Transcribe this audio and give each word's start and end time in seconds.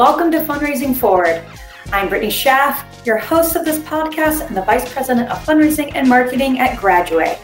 Welcome 0.00 0.30
to 0.30 0.38
Fundraising 0.38 0.96
Forward. 0.96 1.44
I'm 1.92 2.08
Brittany 2.08 2.30
Schaff, 2.30 3.04
your 3.04 3.18
host 3.18 3.54
of 3.54 3.66
this 3.66 3.78
podcast 3.80 4.46
and 4.46 4.56
the 4.56 4.62
Vice 4.62 4.90
President 4.90 5.28
of 5.28 5.36
Fundraising 5.44 5.94
and 5.94 6.08
Marketing 6.08 6.58
at 6.58 6.78
Graduway, 6.78 7.38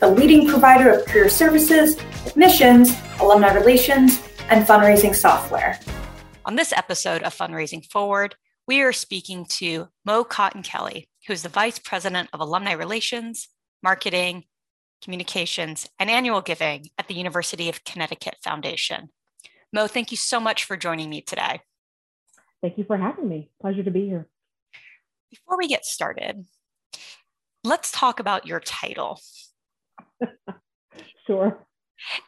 the 0.00 0.08
leading 0.08 0.48
provider 0.48 0.90
of 0.90 1.06
career 1.06 1.28
services, 1.28 1.96
admissions, 2.26 2.90
alumni 3.20 3.54
relations, 3.54 4.20
and 4.48 4.66
fundraising 4.66 5.14
software. 5.14 5.78
On 6.44 6.56
this 6.56 6.72
episode 6.72 7.22
of 7.22 7.36
Fundraising 7.36 7.88
Forward, 7.88 8.34
we 8.66 8.82
are 8.82 8.92
speaking 8.92 9.46
to 9.50 9.86
Mo 10.04 10.24
Cotton 10.24 10.64
Kelly, 10.64 11.08
who 11.28 11.32
is 11.32 11.44
the 11.44 11.48
Vice 11.48 11.78
President 11.78 12.28
of 12.32 12.40
Alumni 12.40 12.72
Relations, 12.72 13.48
Marketing, 13.80 14.42
Communications, 15.04 15.88
and 16.00 16.10
Annual 16.10 16.40
Giving 16.40 16.90
at 16.98 17.06
the 17.06 17.14
University 17.14 17.68
of 17.68 17.84
Connecticut 17.84 18.38
Foundation. 18.42 19.10
Mo, 19.72 19.86
thank 19.86 20.10
you 20.10 20.16
so 20.16 20.40
much 20.40 20.64
for 20.64 20.76
joining 20.76 21.08
me 21.08 21.20
today. 21.20 21.60
Thank 22.62 22.78
you 22.78 22.84
for 22.84 22.96
having 22.96 23.28
me. 23.28 23.50
Pleasure 23.60 23.82
to 23.82 23.90
be 23.90 24.06
here. 24.06 24.28
Before 25.30 25.58
we 25.58 25.66
get 25.66 25.84
started, 25.84 26.46
let's 27.64 27.90
talk 27.90 28.20
about 28.20 28.46
your 28.46 28.60
title. 28.60 29.20
sure. 31.26 31.66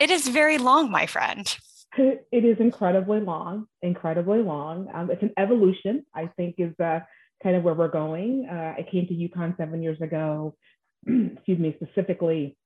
It 0.01 0.11
is 0.11 0.27
very 0.29 0.59
long, 0.59 0.91
my 0.91 1.07
friend. 1.07 1.57
It 1.97 2.27
is 2.33 2.59
incredibly 2.59 3.21
long, 3.21 3.67
incredibly 3.81 4.41
long. 4.41 4.89
Um, 4.93 5.11
it's 5.11 5.23
an 5.23 5.33
evolution, 5.39 6.05
I 6.13 6.29
think, 6.37 6.57
is 6.59 6.75
uh, 6.81 7.01
kind 7.41 7.55
of 7.55 7.63
where 7.63 7.75
we're 7.75 7.89
going. 7.89 8.49
Uh, 8.51 8.75
I 8.77 8.87
came 8.91 9.07
to 9.07 9.15
UConn 9.15 9.57
seven 9.57 9.81
years 9.81 10.01
ago, 10.01 10.57
excuse 11.07 11.59
me, 11.61 11.77
specifically 11.81 12.57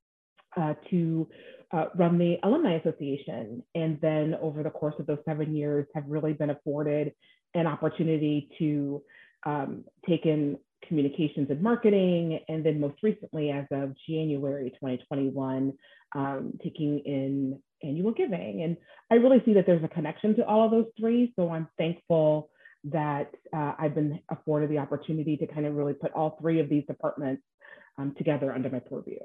uh, 0.56 0.74
to 0.90 1.28
uh, 1.72 1.86
run 1.96 2.16
the 2.16 2.38
Alumni 2.42 2.78
Association. 2.78 3.62
And 3.74 4.00
then 4.00 4.34
over 4.40 4.62
the 4.62 4.70
course 4.70 4.94
of 4.98 5.06
those 5.06 5.18
seven 5.26 5.54
years, 5.54 5.86
have 5.94 6.04
really 6.06 6.32
been 6.32 6.50
afforded 6.50 7.12
an 7.54 7.66
opportunity 7.66 8.48
to 8.58 9.02
um, 9.46 9.84
take 10.08 10.26
in 10.26 10.58
communications 10.86 11.50
and 11.50 11.62
marketing, 11.62 12.40
and 12.48 12.64
then 12.64 12.80
most 12.80 12.96
recently, 13.02 13.50
as 13.50 13.66
of 13.70 13.94
January 14.08 14.70
2021, 14.70 15.72
um, 16.14 16.52
taking 16.62 17.00
in 17.00 17.60
annual 17.82 18.12
giving. 18.12 18.62
And 18.62 18.76
I 19.10 19.16
really 19.16 19.42
see 19.44 19.54
that 19.54 19.66
there's 19.66 19.84
a 19.84 19.88
connection 19.88 20.34
to 20.36 20.46
all 20.46 20.64
of 20.64 20.70
those 20.70 20.86
three. 20.98 21.32
So 21.36 21.50
I'm 21.50 21.68
thankful 21.78 22.50
that 22.84 23.30
uh, 23.54 23.74
I've 23.78 23.94
been 23.94 24.20
afforded 24.30 24.70
the 24.70 24.78
opportunity 24.78 25.36
to 25.36 25.46
kind 25.46 25.66
of 25.66 25.74
really 25.74 25.94
put 25.94 26.12
all 26.12 26.38
three 26.40 26.60
of 26.60 26.68
these 26.68 26.84
departments 26.86 27.42
um, 27.98 28.14
together 28.16 28.52
under 28.52 28.70
my 28.70 28.78
purview. 28.78 29.18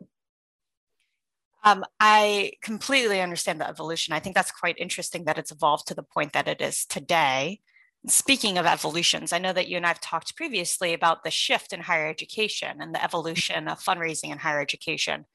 Um, 1.63 1.85
I 1.99 2.53
completely 2.61 3.21
understand 3.21 3.61
the 3.61 3.67
evolution. 3.67 4.13
I 4.13 4.19
think 4.19 4.35
that's 4.35 4.51
quite 4.51 4.77
interesting 4.77 5.23
that 5.25 5.37
it's 5.37 5.51
evolved 5.51 5.87
to 5.87 5.93
the 5.93 6.03
point 6.03 6.33
that 6.33 6.47
it 6.47 6.59
is 6.59 6.85
today. 6.85 7.61
Speaking 8.05 8.57
of 8.57 8.65
evolutions, 8.65 9.31
I 9.31 9.37
know 9.37 9.53
that 9.53 9.69
you 9.69 9.77
and 9.77 9.85
I 9.85 9.89
have 9.89 10.01
talked 10.01 10.35
previously 10.35 10.93
about 10.93 11.23
the 11.23 11.31
shift 11.31 11.71
in 11.71 11.79
higher 11.79 12.07
education 12.07 12.81
and 12.81 12.93
the 12.93 13.03
evolution 13.03 13.69
of 13.69 13.79
fundraising 13.79 14.31
in 14.31 14.39
higher 14.39 14.59
education. 14.59 15.25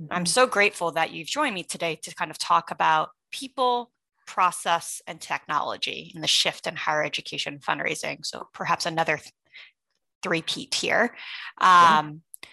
Mm-hmm. 0.00 0.12
I'm 0.12 0.26
so 0.26 0.46
grateful 0.46 0.92
that 0.92 1.12
you've 1.12 1.26
joined 1.26 1.54
me 1.54 1.64
today 1.64 1.96
to 2.02 2.14
kind 2.14 2.30
of 2.30 2.38
talk 2.38 2.70
about 2.70 3.10
people, 3.32 3.90
process, 4.26 5.02
and 5.08 5.20
technology 5.20 6.12
in 6.14 6.20
the 6.20 6.28
shift 6.28 6.68
in 6.68 6.76
higher 6.76 7.02
education 7.02 7.58
fundraising. 7.58 8.24
So 8.24 8.48
perhaps 8.52 8.86
another 8.86 9.16
th- 9.16 9.32
three-peat 10.22 10.74
here. 10.74 11.16
Um, 11.60 12.22
yeah. 12.42 12.48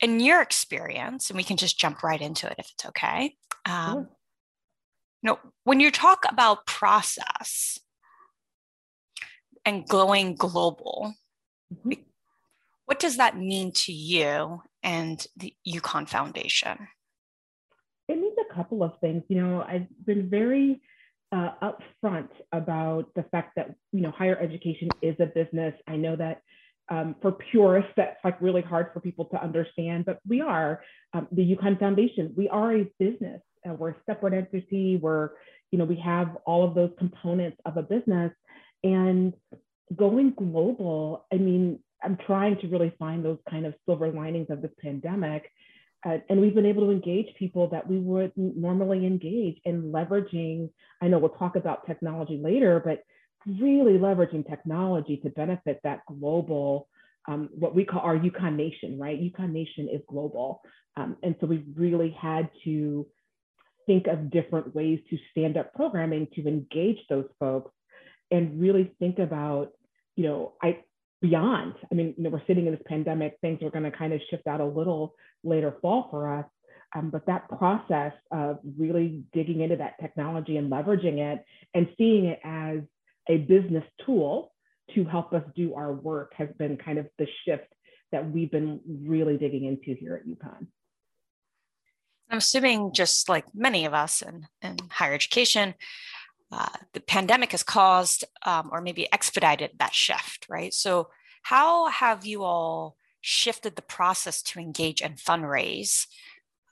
In 0.00 0.20
your 0.20 0.42
experience, 0.42 1.30
and 1.30 1.36
we 1.36 1.44
can 1.44 1.56
just 1.56 1.78
jump 1.78 2.02
right 2.02 2.20
into 2.20 2.46
it 2.46 2.56
if 2.58 2.70
it's 2.72 2.86
okay. 2.86 3.34
Um, 3.64 3.92
sure. 3.92 4.10
You 5.22 5.26
know, 5.30 5.38
when 5.64 5.80
you 5.80 5.90
talk 5.90 6.24
about 6.28 6.66
process, 6.66 7.78
and 9.66 9.86
going 9.86 10.36
global. 10.36 11.14
Mm-hmm. 11.74 12.00
What 12.86 13.00
does 13.00 13.16
that 13.16 13.36
mean 13.36 13.72
to 13.72 13.92
you 13.92 14.62
and 14.82 15.26
the 15.36 15.52
UConn 15.68 16.08
Foundation? 16.08 16.88
It 18.08 18.18
means 18.18 18.36
a 18.48 18.54
couple 18.54 18.84
of 18.84 18.92
things. 19.00 19.24
You 19.28 19.42
know, 19.42 19.62
I've 19.68 19.88
been 20.06 20.30
very 20.30 20.80
uh, 21.32 21.50
upfront 21.60 22.28
about 22.52 23.12
the 23.16 23.24
fact 23.24 23.56
that 23.56 23.74
you 23.92 24.00
know 24.00 24.12
higher 24.12 24.38
education 24.38 24.88
is 25.02 25.16
a 25.18 25.26
business. 25.26 25.74
I 25.88 25.96
know 25.96 26.14
that 26.14 26.42
um, 26.88 27.16
for 27.20 27.32
purists, 27.32 27.90
that's 27.96 28.16
like 28.22 28.40
really 28.40 28.62
hard 28.62 28.90
for 28.94 29.00
people 29.00 29.24
to 29.26 29.42
understand, 29.42 30.04
but 30.04 30.20
we 30.26 30.40
are 30.40 30.82
um, 31.12 31.26
the 31.32 31.56
UConn 31.56 31.80
Foundation. 31.80 32.32
We 32.36 32.48
are 32.48 32.76
a 32.76 32.84
business. 33.00 33.40
Uh, 33.68 33.74
we're 33.74 33.90
a 33.90 33.96
separate 34.06 34.34
entity. 34.34 34.96
We're 34.96 35.30
you 35.72 35.78
know 35.78 35.84
we 35.84 35.96
have 35.96 36.36
all 36.46 36.62
of 36.62 36.76
those 36.76 36.92
components 36.96 37.58
of 37.66 37.76
a 37.76 37.82
business, 37.82 38.30
and 38.94 39.32
going 39.94 40.32
global, 40.36 41.26
I 41.32 41.36
mean, 41.36 41.80
I'm 42.02 42.18
trying 42.26 42.58
to 42.60 42.68
really 42.68 42.92
find 42.98 43.24
those 43.24 43.38
kind 43.48 43.66
of 43.66 43.74
silver 43.84 44.10
linings 44.10 44.48
of 44.50 44.62
this 44.62 44.70
pandemic. 44.80 45.50
Uh, 46.04 46.18
and 46.28 46.40
we've 46.40 46.54
been 46.54 46.66
able 46.66 46.86
to 46.86 46.92
engage 46.92 47.34
people 47.36 47.68
that 47.70 47.88
we 47.88 47.98
wouldn't 47.98 48.56
normally 48.56 49.06
engage 49.06 49.58
in 49.64 49.90
leveraging. 49.92 50.70
I 51.02 51.08
know 51.08 51.18
we'll 51.18 51.30
talk 51.30 51.56
about 51.56 51.86
technology 51.86 52.38
later, 52.42 52.80
but 52.84 53.02
really 53.60 53.98
leveraging 53.98 54.48
technology 54.48 55.16
to 55.18 55.30
benefit 55.30 55.80
that 55.84 56.00
global, 56.06 56.88
um, 57.28 57.48
what 57.52 57.74
we 57.74 57.84
call 57.84 58.00
our 58.00 58.16
UConn 58.16 58.56
Nation, 58.56 58.98
right? 58.98 59.20
UConn 59.20 59.52
Nation 59.52 59.88
is 59.92 60.00
global. 60.08 60.60
Um, 60.96 61.16
and 61.22 61.34
so 61.40 61.46
we've 61.46 61.66
really 61.74 62.10
had 62.10 62.50
to 62.64 63.06
think 63.86 64.06
of 64.06 64.30
different 64.30 64.74
ways 64.74 65.00
to 65.10 65.18
stand 65.30 65.56
up 65.56 65.72
programming 65.74 66.28
to 66.34 66.46
engage 66.46 66.98
those 67.08 67.28
folks 67.38 67.70
and 68.30 68.60
really 68.60 68.92
think 68.98 69.18
about, 69.18 69.72
you 70.16 70.24
know, 70.24 70.52
I 70.62 70.80
beyond. 71.22 71.74
I 71.90 71.94
mean, 71.94 72.14
you 72.16 72.24
know, 72.24 72.30
we're 72.30 72.46
sitting 72.46 72.66
in 72.66 72.72
this 72.72 72.82
pandemic, 72.86 73.38
things 73.40 73.62
are 73.62 73.70
going 73.70 73.84
to 73.84 73.90
kind 73.90 74.12
of 74.12 74.20
shift 74.30 74.46
out 74.46 74.60
a 74.60 74.66
little 74.66 75.14
later 75.42 75.74
fall 75.80 76.08
for 76.10 76.38
us. 76.38 76.44
Um, 76.94 77.10
but 77.10 77.26
that 77.26 77.48
process 77.48 78.12
of 78.30 78.58
really 78.78 79.24
digging 79.32 79.60
into 79.60 79.76
that 79.76 79.94
technology 80.00 80.56
and 80.56 80.70
leveraging 80.70 81.18
it 81.18 81.44
and 81.74 81.88
seeing 81.98 82.26
it 82.26 82.40
as 82.44 82.78
a 83.28 83.38
business 83.38 83.84
tool 84.04 84.52
to 84.94 85.04
help 85.04 85.32
us 85.32 85.42
do 85.56 85.74
our 85.74 85.92
work 85.92 86.32
has 86.36 86.48
been 86.58 86.76
kind 86.76 86.98
of 86.98 87.06
the 87.18 87.26
shift 87.44 87.66
that 88.12 88.30
we've 88.30 88.50
been 88.50 88.80
really 88.86 89.36
digging 89.36 89.64
into 89.64 89.98
here 89.98 90.14
at 90.14 90.26
UConn. 90.26 90.68
I'm 92.30 92.38
assuming, 92.38 92.92
just 92.92 93.28
like 93.28 93.44
many 93.54 93.84
of 93.84 93.94
us 93.94 94.22
in, 94.22 94.46
in 94.62 94.76
higher 94.90 95.14
education, 95.14 95.74
uh, 96.52 96.68
the 96.92 97.00
pandemic 97.00 97.52
has 97.52 97.62
caused 97.62 98.24
um, 98.44 98.70
or 98.72 98.80
maybe 98.80 99.10
expedited 99.12 99.72
that 99.78 99.94
shift, 99.94 100.46
right? 100.48 100.72
So, 100.72 101.08
how 101.42 101.86
have 101.88 102.26
you 102.26 102.42
all 102.42 102.96
shifted 103.20 103.76
the 103.76 103.82
process 103.82 104.42
to 104.42 104.58
engage 104.58 105.00
and 105.00 105.16
fundraise 105.16 106.06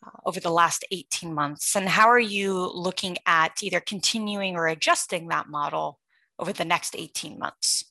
uh, 0.04 0.10
over 0.26 0.40
the 0.40 0.50
last 0.50 0.84
18 0.90 1.32
months? 1.32 1.74
And 1.76 1.88
how 1.88 2.08
are 2.08 2.18
you 2.18 2.70
looking 2.72 3.16
at 3.26 3.62
either 3.62 3.80
continuing 3.80 4.56
or 4.56 4.66
adjusting 4.66 5.28
that 5.28 5.48
model 5.48 5.98
over 6.38 6.52
the 6.52 6.64
next 6.64 6.96
18 6.96 7.38
months? 7.38 7.84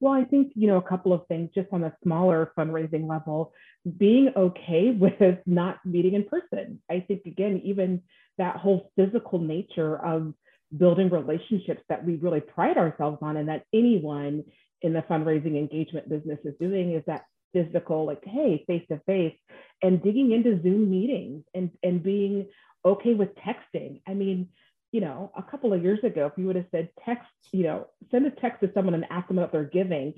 Well, 0.00 0.12
I 0.12 0.24
think, 0.24 0.52
you 0.54 0.66
know, 0.66 0.76
a 0.76 0.82
couple 0.82 1.12
of 1.12 1.26
things 1.28 1.50
just 1.54 1.68
on 1.72 1.84
a 1.84 1.96
smaller 2.02 2.52
fundraising 2.58 3.08
level, 3.08 3.52
being 3.96 4.30
okay 4.36 4.90
with 4.98 5.38
not 5.46 5.78
meeting 5.84 6.14
in 6.14 6.24
person. 6.24 6.80
I 6.90 7.00
think, 7.00 7.22
again, 7.26 7.60
even 7.64 8.02
that 8.38 8.56
whole 8.56 8.92
physical 8.96 9.38
nature 9.38 9.96
of 10.04 10.34
building 10.76 11.10
relationships 11.10 11.82
that 11.88 12.04
we 12.04 12.16
really 12.16 12.40
pride 12.40 12.76
ourselves 12.76 13.18
on 13.22 13.36
and 13.36 13.48
that 13.48 13.64
anyone 13.72 14.44
in 14.82 14.92
the 14.92 15.02
fundraising 15.02 15.56
engagement 15.56 16.08
business 16.08 16.38
is 16.44 16.54
doing 16.60 16.92
is 16.92 17.02
that 17.06 17.24
physical 17.52 18.04
like 18.04 18.22
hey 18.24 18.64
face 18.66 18.82
to 18.88 18.98
face 19.06 19.36
and 19.82 20.02
digging 20.02 20.32
into 20.32 20.60
zoom 20.62 20.90
meetings 20.90 21.44
and 21.54 21.70
and 21.82 22.02
being 22.02 22.46
okay 22.84 23.14
with 23.14 23.28
texting 23.36 24.00
i 24.08 24.14
mean 24.14 24.48
you 24.90 25.00
know 25.00 25.30
a 25.36 25.42
couple 25.42 25.72
of 25.72 25.82
years 25.82 26.00
ago 26.02 26.26
if 26.26 26.32
you 26.36 26.46
would 26.46 26.56
have 26.56 26.66
said 26.72 26.88
text 27.04 27.28
you 27.52 27.62
know 27.62 27.86
send 28.10 28.26
a 28.26 28.30
text 28.30 28.60
to 28.60 28.70
someone 28.74 28.94
and 28.94 29.06
ask 29.10 29.28
them 29.28 29.38
about 29.38 29.52
they're 29.52 29.64
giving 29.64 30.14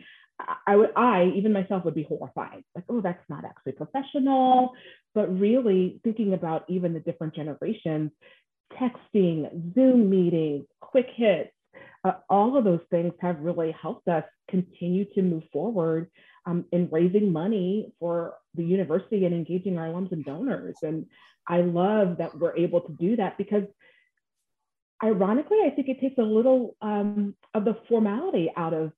I 0.66 0.76
would, 0.76 0.90
I 0.96 1.32
even 1.34 1.52
myself 1.52 1.84
would 1.84 1.94
be 1.94 2.02
horrified, 2.02 2.62
like, 2.74 2.84
oh, 2.88 3.00
that's 3.00 3.22
not 3.28 3.44
actually 3.44 3.72
professional. 3.72 4.72
But 5.14 5.38
really 5.38 6.00
thinking 6.04 6.34
about 6.34 6.64
even 6.68 6.92
the 6.92 7.00
different 7.00 7.34
generations, 7.34 8.10
texting, 8.74 9.74
Zoom 9.74 10.10
meetings, 10.10 10.66
quick 10.80 11.08
hits, 11.14 11.52
uh, 12.04 12.12
all 12.28 12.56
of 12.56 12.64
those 12.64 12.80
things 12.90 13.12
have 13.20 13.40
really 13.40 13.72
helped 13.72 14.06
us 14.08 14.24
continue 14.48 15.04
to 15.14 15.22
move 15.22 15.42
forward 15.52 16.10
um, 16.46 16.64
in 16.72 16.88
raising 16.92 17.32
money 17.32 17.92
for 17.98 18.34
the 18.54 18.64
university 18.64 19.24
and 19.24 19.34
engaging 19.34 19.78
our 19.78 19.86
alums 19.88 20.12
and 20.12 20.24
donors. 20.24 20.76
And 20.82 21.06
I 21.48 21.62
love 21.62 22.18
that 22.18 22.38
we're 22.38 22.56
able 22.56 22.80
to 22.82 22.92
do 22.92 23.16
that 23.16 23.36
because 23.36 23.64
ironically, 25.02 25.58
I 25.64 25.70
think 25.70 25.88
it 25.88 26.00
takes 26.00 26.18
a 26.18 26.22
little 26.22 26.76
um, 26.80 27.34
of 27.54 27.64
the 27.64 27.76
formality 27.88 28.52
out 28.56 28.72
of 28.72 28.92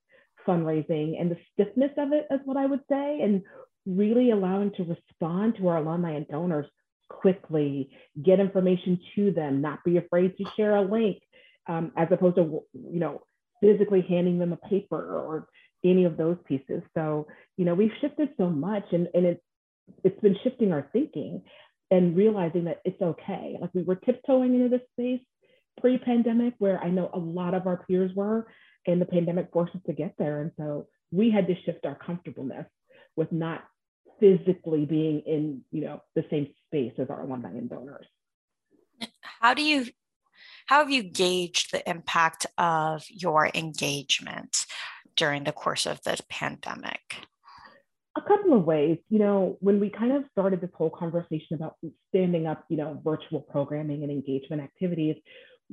fundraising 0.46 1.20
and 1.20 1.30
the 1.30 1.38
stiffness 1.52 1.92
of 1.96 2.12
it, 2.12 2.26
is 2.30 2.40
what 2.44 2.56
I 2.56 2.66
would 2.66 2.80
say, 2.90 3.20
and 3.22 3.42
really 3.86 4.30
allowing 4.30 4.70
to 4.72 4.84
respond 4.84 5.56
to 5.56 5.68
our 5.68 5.78
alumni 5.78 6.12
and 6.12 6.28
donors 6.28 6.66
quickly, 7.08 7.90
get 8.22 8.40
information 8.40 9.00
to 9.14 9.30
them, 9.30 9.60
not 9.60 9.84
be 9.84 9.96
afraid 9.96 10.36
to 10.36 10.44
share 10.56 10.76
a 10.76 10.82
link, 10.82 11.22
um, 11.68 11.92
as 11.96 12.08
opposed 12.10 12.36
to 12.36 12.62
you 12.72 13.00
know 13.00 13.22
physically 13.60 14.04
handing 14.08 14.38
them 14.38 14.52
a 14.52 14.68
paper 14.68 14.96
or 14.96 15.48
any 15.84 16.04
of 16.04 16.16
those 16.16 16.36
pieces. 16.46 16.82
So, 16.94 17.26
you 17.56 17.64
know, 17.64 17.74
we've 17.74 17.92
shifted 18.00 18.30
so 18.36 18.48
much 18.48 18.84
and, 18.92 19.08
and 19.14 19.26
it's, 19.26 19.42
it's 20.04 20.20
been 20.20 20.36
shifting 20.42 20.72
our 20.72 20.88
thinking 20.92 21.42
and 21.90 22.16
realizing 22.16 22.64
that 22.64 22.80
it's 22.84 23.00
okay. 23.00 23.56
Like 23.60 23.70
we 23.74 23.82
were 23.82 23.96
tiptoeing 23.96 24.54
into 24.54 24.68
this 24.68 24.86
space 24.92 25.24
pre-pandemic 25.80 26.54
where 26.58 26.82
I 26.82 26.90
know 26.90 27.08
a 27.12 27.18
lot 27.18 27.54
of 27.54 27.66
our 27.66 27.84
peers 27.86 28.10
were 28.14 28.46
and 28.86 29.00
the 29.00 29.06
pandemic 29.06 29.50
forced 29.52 29.74
us 29.74 29.82
to 29.86 29.92
get 29.92 30.14
there. 30.18 30.40
And 30.40 30.50
so 30.58 30.88
we 31.10 31.30
had 31.30 31.46
to 31.46 31.54
shift 31.64 31.86
our 31.86 31.94
comfortableness 31.94 32.66
with 33.16 33.30
not 33.32 33.64
physically 34.20 34.84
being 34.84 35.20
in, 35.20 35.62
you 35.70 35.82
know, 35.82 36.02
the 36.14 36.24
same 36.30 36.48
space 36.68 36.92
as 36.98 37.10
our 37.10 37.22
alumni 37.22 37.50
and 37.50 37.68
donors. 37.68 38.06
How 39.40 39.54
do 39.54 39.62
you 39.62 39.86
how 40.66 40.80
have 40.80 40.90
you 40.90 41.02
gauged 41.02 41.72
the 41.72 41.88
impact 41.88 42.46
of 42.58 43.02
your 43.08 43.50
engagement 43.54 44.66
during 45.16 45.44
the 45.44 45.52
course 45.52 45.86
of 45.86 46.02
the 46.02 46.18
pandemic? 46.28 47.00
A 48.16 48.20
couple 48.20 48.52
of 48.52 48.64
ways. 48.64 48.98
You 49.08 49.18
know, 49.18 49.56
when 49.60 49.80
we 49.80 49.88
kind 49.88 50.12
of 50.12 50.24
started 50.32 50.60
this 50.60 50.70
whole 50.74 50.90
conversation 50.90 51.54
about 51.54 51.76
standing 52.10 52.46
up, 52.46 52.64
you 52.68 52.76
know, 52.76 53.00
virtual 53.02 53.40
programming 53.40 54.02
and 54.02 54.12
engagement 54.12 54.60
activities, 54.60 55.16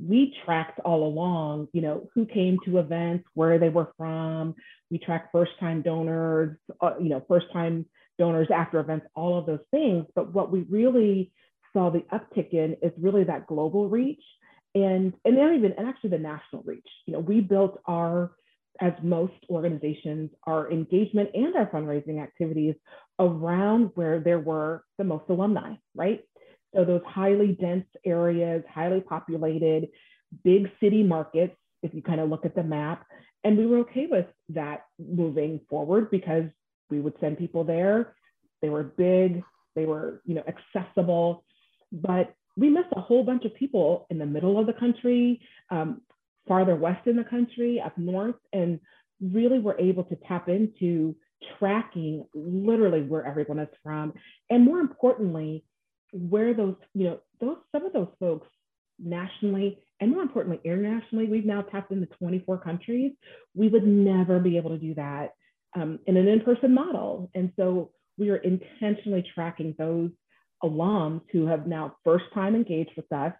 we 0.01 0.33
tracked 0.45 0.79
all 0.85 1.05
along, 1.05 1.67
you 1.73 1.81
know, 1.81 2.07
who 2.13 2.25
came 2.25 2.57
to 2.65 2.77
events, 2.77 3.25
where 3.33 3.57
they 3.59 3.69
were 3.69 3.91
from. 3.97 4.55
We 4.89 4.99
tracked 4.99 5.31
first 5.31 5.51
time 5.59 5.81
donors, 5.81 6.57
uh, 6.81 6.93
you 7.01 7.09
know, 7.09 7.23
first 7.27 7.47
time 7.51 7.85
donors 8.17 8.47
after 8.53 8.79
events, 8.79 9.07
all 9.15 9.37
of 9.37 9.45
those 9.45 9.65
things. 9.71 10.05
But 10.15 10.33
what 10.33 10.51
we 10.51 10.61
really 10.69 11.31
saw 11.73 11.89
the 11.89 12.03
uptick 12.13 12.53
in 12.53 12.77
is 12.81 12.91
really 12.97 13.25
that 13.25 13.47
global 13.47 13.89
reach 13.89 14.23
and 14.73 15.13
and 15.23 15.37
not 15.37 15.55
even 15.55 15.73
and 15.77 15.87
actually 15.87 16.11
the 16.11 16.19
national 16.19 16.63
reach. 16.63 16.87
You 17.05 17.13
know, 17.13 17.19
we 17.19 17.41
built 17.41 17.79
our 17.85 18.31
as 18.81 18.93
most 19.01 19.33
organizations, 19.49 20.29
our 20.45 20.69
engagement 20.69 21.29
and 21.33 21.55
our 21.55 21.67
fundraising 21.67 22.21
activities 22.21 22.75
around 23.19 23.91
where 23.95 24.19
there 24.19 24.39
were 24.39 24.83
the 24.97 25.03
most 25.03 25.23
alumni, 25.29 25.75
right? 25.95 26.21
So 26.75 26.83
those 26.83 27.01
highly 27.07 27.53
dense 27.53 27.85
areas, 28.05 28.63
highly 28.69 28.99
populated, 28.99 29.87
big 30.43 30.69
city 30.81 31.03
markets, 31.03 31.55
if 31.83 31.93
you 31.93 32.01
kind 32.01 32.19
of 32.19 32.29
look 32.29 32.45
at 32.45 32.55
the 32.55 32.63
map. 32.63 33.05
And 33.45 33.57
we 33.57 33.65
were 33.65 33.79
okay 33.79 34.07
with 34.07 34.25
that 34.49 34.81
moving 34.99 35.61
forward 35.69 36.11
because 36.11 36.45
we 36.89 36.99
would 36.99 37.13
send 37.19 37.37
people 37.37 37.63
there. 37.63 38.15
They 38.61 38.69
were 38.69 38.83
big, 38.83 39.43
they 39.75 39.85
were, 39.85 40.21
you 40.25 40.35
know, 40.35 40.43
accessible, 40.47 41.43
but 41.91 42.33
we 42.57 42.69
missed 42.69 42.93
a 42.95 43.01
whole 43.01 43.23
bunch 43.23 43.45
of 43.45 43.53
people 43.55 44.07
in 44.09 44.17
the 44.17 44.25
middle 44.25 44.59
of 44.59 44.65
the 44.65 44.73
country, 44.73 45.41
um, 45.69 46.01
farther 46.47 46.75
west 46.75 47.05
in 47.07 47.17
the 47.17 47.23
country, 47.23 47.81
up 47.83 47.97
north, 47.97 48.35
and 48.53 48.79
really 49.21 49.59
were 49.59 49.77
able 49.79 50.03
to 50.05 50.15
tap 50.27 50.47
into 50.47 51.15
tracking 51.59 52.25
literally 52.33 53.01
where 53.01 53.25
everyone 53.25 53.59
is 53.59 53.69
from. 53.83 54.13
And 54.49 54.63
more 54.63 54.79
importantly, 54.79 55.63
where 56.13 56.53
those, 56.53 56.75
you 56.93 57.05
know, 57.05 57.19
those 57.41 57.57
some 57.71 57.85
of 57.85 57.93
those 57.93 58.07
folks 58.19 58.47
nationally 58.97 59.79
and 59.99 60.11
more 60.11 60.21
importantly 60.21 60.59
internationally, 60.63 61.25
we've 61.27 61.45
now 61.45 61.61
tapped 61.61 61.91
into 61.91 62.05
24 62.05 62.57
countries. 62.59 63.13
We 63.53 63.69
would 63.69 63.85
never 63.85 64.39
be 64.39 64.57
able 64.57 64.71
to 64.71 64.77
do 64.77 64.93
that 64.95 65.33
um, 65.75 65.99
in 66.07 66.17
an 66.17 66.27
in-person 66.27 66.73
model. 66.73 67.29
And 67.35 67.51
so 67.57 67.91
we 68.17 68.29
are 68.29 68.37
intentionally 68.37 69.23
tracking 69.33 69.75
those 69.77 70.09
alums 70.63 71.21
who 71.31 71.45
have 71.47 71.67
now 71.67 71.95
first 72.03 72.25
time 72.33 72.55
engaged 72.55 72.91
with 72.95 73.11
us, 73.11 73.33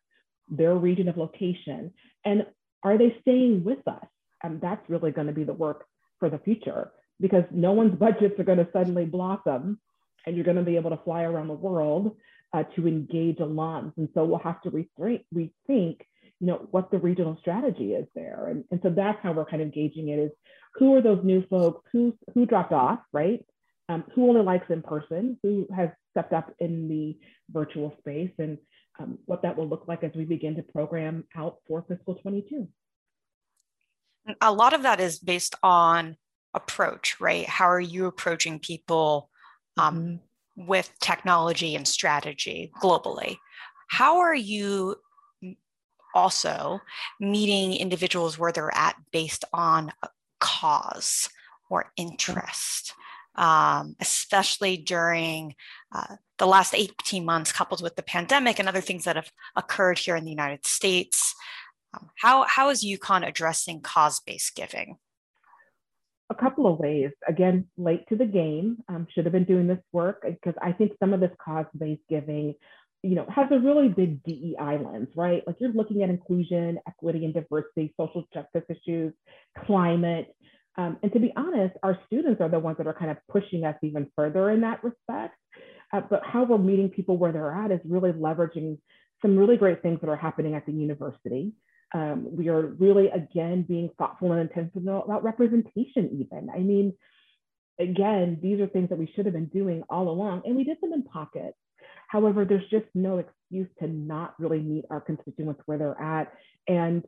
their 0.50 0.76
region 0.76 1.08
of 1.08 1.18
location, 1.18 1.92
and 2.24 2.46
are 2.84 2.98
they 2.98 3.16
staying 3.22 3.64
with 3.64 3.88
us? 3.88 4.06
And 4.44 4.62
that's 4.62 4.88
really 4.90 5.12
going 5.12 5.28
to 5.28 5.34
be 5.34 5.44
the 5.44 5.54
work 5.54 5.86
for 6.20 6.30
the 6.30 6.38
future 6.40 6.92
because 7.20 7.44
no 7.52 7.72
one's 7.72 7.96
budgets 8.00 8.40
are 8.40 8.44
going 8.44 8.60
to 8.60 8.68
suddenly 8.72 9.06
blossom 9.06 9.80
and 10.26 10.36
you're 10.36 10.46
going 10.46 10.58
to 10.58 10.64
be 10.64 10.76
able 10.76 10.92
to 10.92 11.00
fly 11.04 11.24
around 11.24 11.48
the 11.48 11.54
world 11.54 12.16
uh, 12.54 12.64
to 12.76 12.88
engage 12.88 13.38
alums. 13.38 13.94
And 13.98 14.10
so 14.14 14.24
we'll 14.24 14.40
have 14.40 14.62
to 14.62 14.72
rethink, 14.72 15.24
rethink 15.34 16.02
you 16.40 16.48
know, 16.48 16.68
what 16.72 16.92
the 16.92 16.98
regional 16.98 17.38
strategy 17.40 17.94
is 17.94 18.06
there. 18.14 18.48
And, 18.50 18.64
and 18.72 18.80
so 18.84 18.90
that's 18.90 19.18
how 19.24 19.32
we're 19.32 19.46
kind 19.46 19.62
of 19.62 19.74
gauging 19.74 20.10
it 20.10 20.20
is 20.20 20.32
who 20.76 20.96
are 20.96 21.02
those 21.02 21.24
new 21.24 21.46
folks, 21.50 21.88
who, 21.92 22.18
who 22.34 22.46
dropped 22.46 22.74
off, 22.74 23.00
right? 23.14 23.46
Um, 23.88 24.04
who 24.14 24.30
only 24.30 24.42
likes 24.42 24.70
in 24.70 24.82
person, 24.82 25.38
who 25.44 25.68
has 25.76 25.90
stepped 26.12 26.34
up 26.34 26.54
in 26.60 26.88
the 26.88 27.18
virtual 27.52 27.96
space 28.00 28.32
and 28.40 28.58
um, 29.00 29.20
what 29.26 29.42
that 29.44 29.58
will 29.58 29.68
look 29.68 29.86
like 29.88 30.04
as 30.04 30.12
we 30.16 30.26
begin 30.26 30.56
to 30.56 30.64
program 30.64 31.26
out 31.36 31.58
for 31.68 31.86
fiscal 31.88 32.16
22. 32.16 32.68
A 34.42 34.52
lot 34.52 34.74
of 34.74 34.84
that 34.84 35.00
is 35.00 35.20
based 35.20 35.56
on 35.62 36.18
approach, 36.54 37.20
right? 37.20 37.48
How 37.48 37.66
are 37.66 37.80
you 37.80 38.08
approaching 38.08 38.60
people 38.60 39.30
um, 39.78 40.20
with 40.56 40.92
technology 41.00 41.76
and 41.76 41.88
strategy 41.88 42.72
globally? 42.82 43.38
How 43.88 44.20
are 44.20 44.34
you 44.34 44.96
also 46.16 46.80
meeting 47.20 47.74
individuals 47.74 48.40
where 48.40 48.52
they're 48.52 48.74
at 48.74 48.96
based 49.12 49.44
on 49.54 49.92
cause 50.40 51.30
or 51.70 51.92
interest? 51.98 52.94
um, 53.36 53.96
especially 54.00 54.78
during 54.78 55.56
uh, 55.92 56.16
the 56.38 56.48
last 56.48 56.74
18 56.74 57.26
months, 57.26 57.52
coupled 57.52 57.82
with 57.82 57.96
the 57.96 58.04
pandemic 58.04 58.60
and 58.60 58.68
other 58.68 58.82
things 58.82 59.04
that 59.04 59.16
have 59.16 59.32
occurred 59.56 60.00
here 60.00 60.16
in 60.16 60.24
the 60.24 60.32
United 60.32 60.66
States. 60.66 61.36
Um, 61.94 62.10
how, 62.18 62.46
how 62.48 62.70
is 62.70 62.84
UConn 62.84 63.28
addressing 63.28 63.82
cause 63.82 64.20
based 64.26 64.56
giving? 64.56 64.98
A 66.30 66.36
couple 66.36 66.66
of 66.66 66.80
ways. 66.80 67.12
Again, 67.28 67.68
late 67.78 68.08
to 68.10 68.16
the 68.16 68.26
game, 68.26 68.78
um, 68.90 69.08
should 69.14 69.26
have 69.26 69.32
been 69.32 69.44
doing 69.44 69.68
this 69.68 69.84
work 69.92 70.24
because 70.26 70.56
I 70.62 70.72
think 70.72 70.94
some 71.00 71.14
of 71.14 71.20
this 71.20 71.32
cause 71.44 71.66
based 71.78 72.02
giving 72.10 72.56
you 73.06 73.16
know, 73.16 73.26
has 73.34 73.48
a 73.52 73.60
really 73.60 73.90
big 73.90 74.24
DEI 74.24 74.80
lens, 74.84 75.10
right? 75.16 75.44
Like 75.46 75.58
you're 75.60 75.72
looking 75.72 76.04
at 76.04 76.10
inclusion, 76.10 76.80
equity, 76.88 77.26
and 77.26 77.34
diversity, 77.34 77.94
social 77.98 78.28
justice 78.34 78.64
issues, 78.70 79.14
climate, 79.66 80.36
um, 80.78 80.98
and 81.04 81.12
to 81.14 81.20
be 81.20 81.32
honest, 81.36 81.76
our 81.84 81.98
students 82.06 82.42
are 82.42 82.50
the 82.50 82.60
ones 82.60 82.78
that 82.78 82.88
are 82.88 82.94
kind 82.94 83.12
of 83.12 83.18
pushing 83.30 83.64
us 83.64 83.76
even 83.82 84.12
further 84.16 84.50
in 84.52 84.62
that 84.62 84.84
respect. 84.84 85.38
Uh, 85.94 86.02
but 86.10 86.22
how 86.26 86.44
we're 86.44 86.58
meeting 86.58 86.90
people 86.90 87.18
where 87.18 87.32
they're 87.32 87.54
at 87.54 87.72
is 87.72 87.80
really 87.86 88.12
leveraging 88.12 88.78
some 89.22 89.38
really 89.38 89.56
great 89.56 89.82
things 89.82 90.00
that 90.02 90.10
are 90.10 90.18
happening 90.18 90.56
at 90.56 90.66
the 90.66 90.74
university. 90.74 91.54
Um, 91.94 92.28
we 92.36 92.50
are 92.50 92.62
really, 92.62 93.08
again, 93.08 93.64
being 93.68 93.90
thoughtful 93.98 94.34
and 94.34 94.42
intentional 94.42 95.04
about 95.04 95.24
representation, 95.24 96.20
even. 96.20 96.50
I 96.54 96.60
mean, 96.60 96.94
again, 97.80 98.40
these 98.42 98.60
are 98.60 98.68
things 98.68 98.90
that 98.90 98.98
we 98.98 99.10
should 99.16 99.26
have 99.26 99.34
been 99.34 99.46
doing 99.46 99.84
all 99.90 100.10
along, 100.10 100.42
and 100.46 100.58
we 100.58 100.66
did 100.66 100.78
them 100.82 100.92
in 100.92 101.04
pockets. 101.04 101.56
However, 102.16 102.46
there's 102.46 102.64
just 102.70 102.86
no 102.96 103.18
excuse 103.18 103.68
to 103.80 103.88
not 103.90 104.36
really 104.40 104.62
meet 104.62 104.86
our 104.90 105.02
constituents 105.02 105.62
where 105.66 105.78
they're 105.78 106.02
at. 106.02 106.32
And 106.66 107.04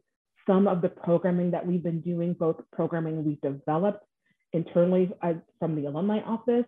some 0.45 0.67
of 0.67 0.81
the 0.81 0.89
programming 0.89 1.51
that 1.51 1.65
we've 1.65 1.81
been 1.81 2.01
doing, 2.01 2.33
both 2.33 2.57
programming 2.73 3.23
we've 3.23 3.39
developed 3.39 4.03
internally 4.51 5.09
uh, 5.21 5.35
from 5.59 5.77
the 5.77 5.85
alumni 5.85 6.19
office, 6.25 6.65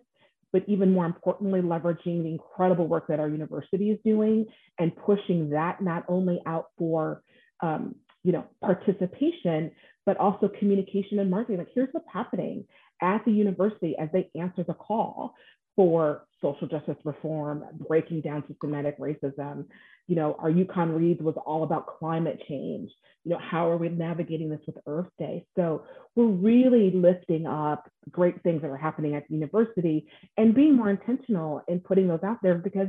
but 0.54 0.62
even 0.66 0.90
more 0.90 1.04
importantly, 1.04 1.60
leveraging 1.60 2.22
the 2.22 2.30
incredible 2.30 2.86
work 2.86 3.08
that 3.08 3.20
our 3.20 3.28
university 3.28 3.90
is 3.90 3.98
doing 4.06 4.46
and 4.78 4.96
pushing 4.96 5.50
that 5.50 5.82
not 5.82 6.04
only 6.08 6.40
out 6.46 6.68
for 6.78 7.22
um, 7.62 7.94
you 8.24 8.32
know 8.32 8.46
participation, 8.62 9.70
but 10.06 10.16
also 10.16 10.48
communication 10.58 11.18
and 11.18 11.30
marketing. 11.30 11.58
Like 11.58 11.74
here's 11.74 11.90
what's 11.92 12.08
happening 12.10 12.64
at 13.02 13.22
the 13.26 13.32
university 13.32 13.98
as 13.98 14.08
they 14.14 14.30
answer 14.34 14.64
the 14.64 14.72
call 14.72 15.34
for 15.80 16.26
social 16.42 16.68
justice 16.68 16.98
reform, 17.04 17.64
breaking 17.88 18.20
down 18.20 18.44
systematic 18.46 18.98
racism. 18.98 19.64
You 20.08 20.16
know, 20.16 20.36
our 20.38 20.50
UConn 20.50 20.94
Reads 20.94 21.22
was 21.22 21.36
all 21.46 21.62
about 21.62 21.98
climate 21.98 22.38
change. 22.46 22.90
You 23.24 23.30
know, 23.30 23.38
how 23.38 23.70
are 23.70 23.78
we 23.78 23.88
navigating 23.88 24.50
this 24.50 24.60
with 24.66 24.76
Earth 24.86 25.08
Day? 25.18 25.46
So 25.56 25.84
we're 26.14 26.26
really 26.26 26.90
lifting 26.90 27.46
up 27.46 27.90
great 28.10 28.42
things 28.42 28.60
that 28.60 28.68
are 28.68 28.76
happening 28.76 29.14
at 29.14 29.26
the 29.26 29.34
university 29.36 30.06
and 30.36 30.54
being 30.54 30.76
more 30.76 30.90
intentional 30.90 31.62
in 31.66 31.80
putting 31.80 32.08
those 32.08 32.22
out 32.24 32.42
there 32.42 32.56
because 32.56 32.88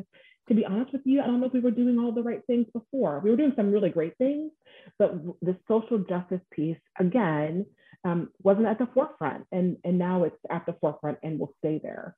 to 0.49 0.53
be 0.53 0.65
honest 0.65 0.91
with 0.91 1.03
you, 1.05 1.21
I 1.21 1.27
don't 1.27 1.39
know 1.39 1.47
if 1.47 1.53
we 1.53 1.61
were 1.61 1.71
doing 1.71 1.97
all 1.97 2.11
the 2.11 2.23
right 2.23 2.41
things 2.45 2.67
before. 2.73 3.21
We 3.23 3.29
were 3.29 3.37
doing 3.37 3.53
some 3.55 3.71
really 3.71 3.89
great 3.89 4.17
things, 4.17 4.51
but 4.99 5.13
the 5.41 5.55
social 5.65 5.99
justice 5.99 6.41
piece, 6.51 6.79
again, 6.99 7.65
um, 8.03 8.31
wasn't 8.43 8.65
at 8.65 8.79
the 8.79 8.89
forefront. 8.93 9.45
And, 9.53 9.77
and 9.85 9.97
now 9.97 10.25
it's 10.25 10.35
at 10.49 10.65
the 10.65 10.75
forefront 10.81 11.19
and 11.23 11.39
will 11.39 11.53
stay 11.59 11.79
there. 11.81 12.17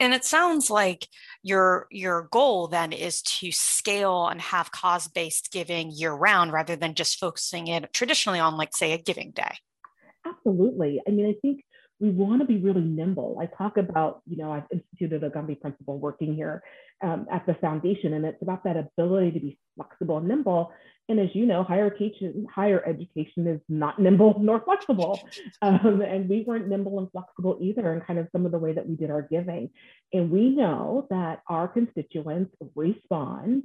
And 0.00 0.12
it 0.12 0.24
sounds 0.24 0.68
like 0.70 1.06
your 1.42 1.86
your 1.90 2.28
goal 2.32 2.66
then 2.66 2.92
is 2.92 3.22
to 3.22 3.52
scale 3.52 4.26
and 4.26 4.40
have 4.40 4.72
cause-based 4.72 5.52
giving 5.52 5.92
year 5.92 6.12
round 6.12 6.52
rather 6.52 6.74
than 6.74 6.94
just 6.94 7.18
focusing 7.18 7.68
it 7.68 7.92
traditionally 7.92 8.40
on 8.40 8.56
like 8.56 8.74
say 8.74 8.92
a 8.92 8.98
giving 8.98 9.30
day. 9.30 9.54
Absolutely. 10.24 11.00
I 11.06 11.10
mean, 11.10 11.26
I 11.26 11.34
think 11.40 11.64
we 11.98 12.10
want 12.10 12.40
to 12.40 12.46
be 12.46 12.58
really 12.58 12.82
nimble. 12.82 13.38
I 13.40 13.46
talk 13.46 13.78
about, 13.78 14.20
you 14.26 14.36
know, 14.36 14.52
I've 14.52 14.66
instituted 14.70 15.24
a 15.24 15.30
Gumby 15.30 15.60
principle 15.60 15.98
working 15.98 16.34
here 16.34 16.62
um, 17.02 17.26
at 17.30 17.46
the 17.46 17.54
foundation, 17.54 18.12
and 18.12 18.24
it's 18.24 18.42
about 18.42 18.64
that 18.64 18.76
ability 18.76 19.32
to 19.32 19.40
be 19.40 19.58
flexible 19.76 20.18
and 20.18 20.28
nimble. 20.28 20.72
And 21.08 21.20
as 21.20 21.28
you 21.34 21.46
know, 21.46 21.62
higher 21.62 21.86
education, 21.86 22.46
higher 22.52 22.84
education 22.86 23.46
is 23.46 23.60
not 23.68 23.98
nimble 24.00 24.38
nor 24.40 24.60
flexible. 24.60 25.20
Um, 25.62 26.02
and 26.02 26.28
we 26.28 26.44
weren't 26.46 26.68
nimble 26.68 26.98
and 26.98 27.10
flexible 27.12 27.58
either 27.60 27.92
in 27.94 28.00
kind 28.02 28.18
of 28.18 28.28
some 28.32 28.44
of 28.44 28.52
the 28.52 28.58
way 28.58 28.72
that 28.72 28.86
we 28.86 28.96
did 28.96 29.10
our 29.10 29.22
giving. 29.22 29.70
And 30.12 30.30
we 30.30 30.50
know 30.50 31.06
that 31.10 31.42
our 31.48 31.68
constituents 31.68 32.54
respond 32.74 33.62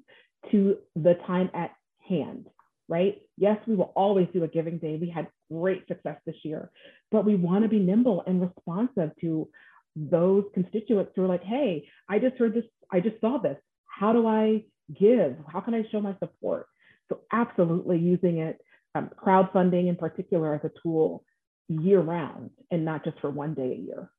to 0.51 0.77
the 0.95 1.15
time 1.27 1.49
at 1.53 1.71
hand 2.07 2.47
right? 2.91 3.21
Yes, 3.37 3.57
we 3.65 3.75
will 3.75 3.93
always 3.95 4.27
do 4.33 4.43
a 4.43 4.49
giving 4.49 4.77
day. 4.77 4.97
We 4.99 5.09
had 5.09 5.27
great 5.49 5.87
success 5.87 6.17
this 6.25 6.35
year, 6.43 6.69
but 7.09 7.23
we 7.23 7.35
want 7.35 7.63
to 7.63 7.69
be 7.69 7.79
nimble 7.79 8.21
and 8.27 8.41
responsive 8.41 9.11
to 9.21 9.47
those 9.95 10.43
constituents 10.53 11.13
who 11.15 11.23
are 11.23 11.27
like, 11.27 11.43
hey, 11.43 11.87
I 12.09 12.19
just 12.19 12.35
heard 12.35 12.53
this, 12.53 12.65
I 12.91 12.99
just 12.99 13.21
saw 13.21 13.37
this. 13.37 13.55
How 13.87 14.11
do 14.11 14.27
I 14.27 14.65
give? 14.99 15.37
How 15.47 15.61
can 15.61 15.73
I 15.73 15.85
show 15.89 16.01
my 16.01 16.17
support? 16.19 16.67
So, 17.07 17.21
absolutely 17.31 17.97
using 17.97 18.39
it, 18.39 18.59
um, 18.93 19.09
crowdfunding 19.17 19.87
in 19.87 19.95
particular, 19.95 20.53
as 20.53 20.61
a 20.65 20.71
tool 20.83 21.23
year 21.69 22.01
round 22.01 22.49
and 22.71 22.83
not 22.83 23.05
just 23.05 23.17
for 23.21 23.29
one 23.29 23.53
day 23.53 23.71
a 23.71 23.75
year. 23.75 24.09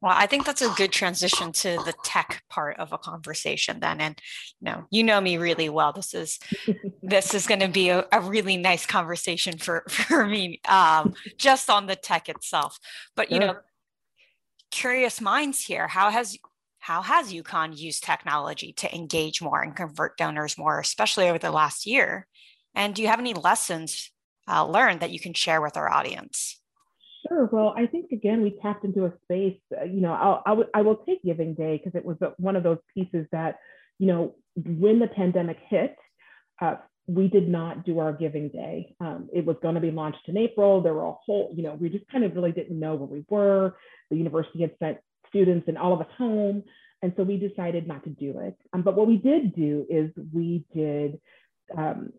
Well, 0.00 0.14
I 0.16 0.26
think 0.26 0.46
that's 0.46 0.62
a 0.62 0.72
good 0.76 0.92
transition 0.92 1.52
to 1.52 1.76
the 1.84 1.92
tech 2.04 2.42
part 2.48 2.78
of 2.78 2.92
a 2.92 2.98
conversation 2.98 3.80
then. 3.80 4.00
And 4.00 4.18
you 4.60 4.64
know, 4.64 4.84
you 4.90 5.04
know 5.04 5.20
me 5.20 5.36
really 5.36 5.68
well. 5.68 5.92
This 5.92 6.14
is 6.14 6.38
this 7.02 7.34
is 7.34 7.46
going 7.46 7.60
to 7.60 7.68
be 7.68 7.90
a, 7.90 8.06
a, 8.10 8.20
really 8.20 8.56
nice 8.56 8.86
conversation 8.86 9.58
for 9.58 9.84
for 9.88 10.26
me, 10.26 10.60
um, 10.66 11.14
just 11.36 11.68
on 11.68 11.86
the 11.86 11.96
tech 11.96 12.28
itself. 12.28 12.78
But 13.14 13.30
you 13.30 13.40
know, 13.40 13.56
curious 14.70 15.20
minds 15.20 15.60
here. 15.60 15.86
How 15.86 16.10
has 16.10 16.38
how 16.78 17.02
has 17.02 17.32
UConn 17.32 17.78
used 17.78 18.02
technology 18.02 18.72
to 18.72 18.94
engage 18.94 19.42
more 19.42 19.60
and 19.60 19.76
convert 19.76 20.16
donors 20.16 20.56
more, 20.56 20.80
especially 20.80 21.28
over 21.28 21.38
the 21.38 21.50
last 21.50 21.84
year? 21.84 22.26
And 22.74 22.94
do 22.94 23.02
you 23.02 23.08
have 23.08 23.20
any 23.20 23.34
lessons 23.34 24.10
uh, 24.48 24.64
learned 24.66 25.00
that 25.00 25.10
you 25.10 25.20
can 25.20 25.34
share 25.34 25.60
with 25.60 25.76
our 25.76 25.92
audience? 25.92 26.59
Sure. 27.28 27.46
Well, 27.52 27.74
I 27.76 27.86
think 27.86 28.12
again 28.12 28.42
we 28.42 28.58
tapped 28.62 28.84
into 28.84 29.04
a 29.04 29.12
space. 29.24 29.58
Uh, 29.78 29.84
you 29.84 30.00
know, 30.00 30.12
I'll, 30.12 30.42
I, 30.46 30.50
w- 30.50 30.68
I 30.74 30.82
will 30.82 30.96
take 30.96 31.22
Giving 31.22 31.54
Day 31.54 31.76
because 31.82 31.98
it 31.98 32.04
was 32.04 32.16
one 32.38 32.56
of 32.56 32.62
those 32.62 32.78
pieces 32.94 33.26
that, 33.32 33.58
you 33.98 34.06
know, 34.06 34.34
when 34.56 34.98
the 34.98 35.06
pandemic 35.06 35.58
hit, 35.68 35.96
uh, 36.60 36.76
we 37.06 37.28
did 37.28 37.48
not 37.48 37.84
do 37.84 37.98
our 37.98 38.12
Giving 38.12 38.48
Day. 38.48 38.94
Um, 39.00 39.28
it 39.32 39.44
was 39.44 39.56
going 39.62 39.74
to 39.74 39.80
be 39.80 39.90
launched 39.90 40.28
in 40.28 40.36
April. 40.36 40.80
There 40.80 40.94
were 40.94 41.06
a 41.06 41.12
whole, 41.12 41.52
you 41.54 41.62
know, 41.62 41.74
we 41.74 41.88
just 41.88 42.06
kind 42.10 42.24
of 42.24 42.34
really 42.34 42.52
didn't 42.52 42.78
know 42.78 42.94
where 42.94 43.08
we 43.08 43.24
were. 43.28 43.76
The 44.10 44.16
university 44.16 44.62
had 44.62 44.72
sent 44.78 44.98
students 45.28 45.68
and 45.68 45.76
all 45.76 45.92
of 45.92 46.00
us 46.00 46.12
home, 46.16 46.62
and 47.02 47.12
so 47.16 47.22
we 47.22 47.36
decided 47.36 47.86
not 47.86 48.04
to 48.04 48.10
do 48.10 48.38
it. 48.40 48.56
Um, 48.72 48.82
but 48.82 48.96
what 48.96 49.06
we 49.06 49.16
did 49.16 49.54
do 49.54 49.86
is 49.90 50.10
we 50.32 50.64
did. 50.74 51.20
Um, 51.76 52.12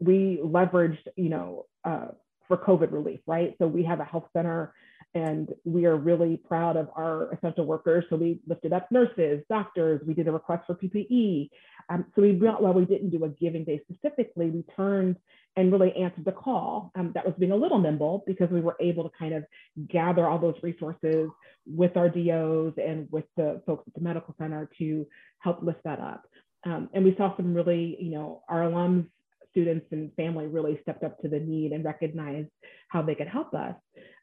we 0.00 0.40
leveraged, 0.42 1.06
you 1.16 1.28
know, 1.28 1.66
uh, 1.84 2.08
for 2.48 2.56
COVID 2.56 2.92
relief, 2.92 3.20
right? 3.26 3.54
So 3.58 3.66
we 3.66 3.84
have 3.84 4.00
a 4.00 4.04
health 4.04 4.28
center 4.32 4.74
and 5.14 5.50
we 5.64 5.84
are 5.84 5.96
really 5.96 6.38
proud 6.38 6.76
of 6.76 6.88
our 6.96 7.32
essential 7.34 7.66
workers. 7.66 8.04
So 8.08 8.16
we 8.16 8.40
lifted 8.46 8.72
up 8.72 8.90
nurses, 8.90 9.44
doctors, 9.48 10.00
we 10.06 10.14
did 10.14 10.26
a 10.26 10.32
request 10.32 10.64
for 10.66 10.74
PPE. 10.74 11.50
Um, 11.90 12.06
so 12.14 12.22
we, 12.22 12.32
while 12.32 12.72
we 12.72 12.86
didn't 12.86 13.10
do 13.10 13.24
a 13.24 13.28
giving 13.28 13.64
day 13.64 13.82
specifically, 13.90 14.48
we 14.50 14.64
turned 14.74 15.16
and 15.56 15.70
really 15.70 15.94
answered 15.96 16.24
the 16.24 16.32
call. 16.32 16.92
Um, 16.94 17.12
that 17.14 17.26
was 17.26 17.34
being 17.38 17.52
a 17.52 17.56
little 17.56 17.78
nimble 17.78 18.24
because 18.26 18.48
we 18.50 18.62
were 18.62 18.76
able 18.80 19.04
to 19.04 19.10
kind 19.18 19.34
of 19.34 19.44
gather 19.88 20.26
all 20.26 20.38
those 20.38 20.56
resources 20.62 21.28
with 21.66 21.96
our 21.96 22.08
DOs 22.08 22.72
and 22.78 23.06
with 23.10 23.24
the 23.36 23.60
folks 23.66 23.84
at 23.86 23.94
the 23.94 24.00
medical 24.00 24.34
center 24.38 24.70
to 24.78 25.06
help 25.40 25.62
lift 25.62 25.82
that 25.84 26.00
up. 26.00 26.24
Um, 26.64 26.88
and 26.94 27.04
we 27.04 27.14
saw 27.16 27.36
some 27.36 27.52
really, 27.52 27.98
you 28.00 28.12
know, 28.12 28.42
our 28.48 28.60
alums 28.60 29.06
students 29.52 29.86
and 29.92 30.12
family 30.14 30.46
really 30.46 30.78
stepped 30.82 31.04
up 31.04 31.20
to 31.20 31.28
the 31.28 31.38
need 31.38 31.72
and 31.72 31.84
recognized 31.84 32.48
how 32.88 33.02
they 33.02 33.14
could 33.14 33.28
help 33.28 33.54
us. 33.54 33.74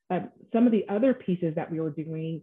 Um, 0.10 0.30
some 0.52 0.66
of 0.66 0.72
the 0.72 0.86
other 0.90 1.14
pieces 1.14 1.56
that 1.56 1.72
we 1.72 1.80
were 1.80 1.92
doing 1.92 2.42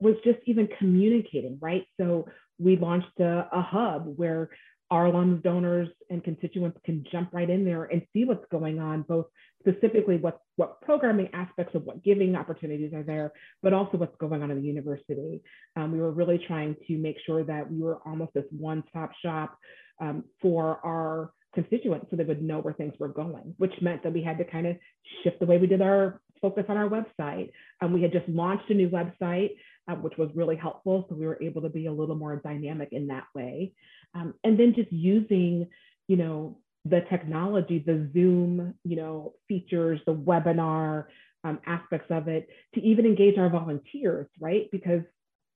was 0.00 0.16
just 0.24 0.38
even 0.46 0.68
communicating, 0.78 1.58
right? 1.60 1.86
So 1.98 2.26
we 2.58 2.76
launched 2.76 3.18
a, 3.20 3.48
a 3.52 3.62
hub 3.62 4.12
where 4.16 4.50
our 4.90 5.06
alums, 5.10 5.42
donors, 5.42 5.88
and 6.10 6.22
constituents 6.22 6.78
can 6.84 7.04
jump 7.10 7.30
right 7.32 7.48
in 7.48 7.64
there 7.64 7.84
and 7.84 8.02
see 8.12 8.24
what's 8.24 8.44
going 8.50 8.78
on, 8.78 9.02
both 9.02 9.26
specifically 9.60 10.18
what, 10.18 10.38
what 10.56 10.80
programming 10.82 11.28
aspects 11.32 11.74
of 11.74 11.84
what 11.84 12.04
giving 12.04 12.36
opportunities 12.36 12.92
are 12.92 13.02
there, 13.02 13.32
but 13.62 13.72
also 13.72 13.96
what's 13.96 14.16
going 14.18 14.42
on 14.42 14.50
in 14.50 14.60
the 14.60 14.66
university. 14.66 15.42
Um, 15.76 15.92
we 15.92 16.00
were 16.00 16.12
really 16.12 16.38
trying 16.46 16.76
to 16.86 16.98
make 16.98 17.16
sure 17.24 17.42
that 17.44 17.70
we 17.70 17.80
were 17.80 17.98
almost 18.06 18.34
this 18.34 18.44
one-stop 18.50 19.10
shop 19.24 19.58
um, 20.00 20.24
for 20.42 20.80
our 20.84 21.32
constituents 21.54 22.06
so 22.10 22.16
they 22.16 22.24
would 22.24 22.42
know 22.42 22.60
where 22.60 22.74
things 22.74 22.94
were 22.98 23.08
going, 23.08 23.54
which 23.58 23.72
meant 23.80 24.02
that 24.02 24.12
we 24.12 24.22
had 24.22 24.38
to 24.38 24.44
kind 24.44 24.66
of 24.66 24.76
shift 25.22 25.40
the 25.40 25.46
way 25.46 25.58
we 25.58 25.66
did 25.66 25.82
our 25.82 26.20
focus 26.40 26.64
on 26.68 26.76
our 26.76 26.88
website. 26.88 27.50
Um, 27.80 27.92
we 27.92 28.02
had 28.02 28.12
just 28.12 28.28
launched 28.28 28.70
a 28.70 28.74
new 28.74 28.88
website, 28.88 29.56
uh, 29.88 29.94
which 29.94 30.18
was 30.18 30.30
really 30.34 30.56
helpful. 30.56 31.06
So 31.08 31.14
we 31.14 31.26
were 31.26 31.42
able 31.42 31.62
to 31.62 31.70
be 31.70 31.86
a 31.86 31.92
little 31.92 32.16
more 32.16 32.36
dynamic 32.36 32.90
in 32.92 33.06
that 33.08 33.24
way. 33.34 33.72
Um, 34.14 34.34
and 34.44 34.58
then 34.58 34.74
just 34.74 34.92
using, 34.92 35.68
you 36.08 36.16
know, 36.16 36.58
the 36.84 37.00
technology, 37.08 37.82
the 37.84 38.10
Zoom, 38.12 38.74
you 38.84 38.96
know, 38.96 39.34
features, 39.48 40.00
the 40.06 40.14
webinar 40.14 41.06
um, 41.44 41.58
aspects 41.66 42.10
of 42.10 42.28
it 42.28 42.48
to 42.74 42.82
even 42.82 43.06
engage 43.06 43.38
our 43.38 43.48
volunteers, 43.48 44.26
right? 44.38 44.68
Because 44.70 45.02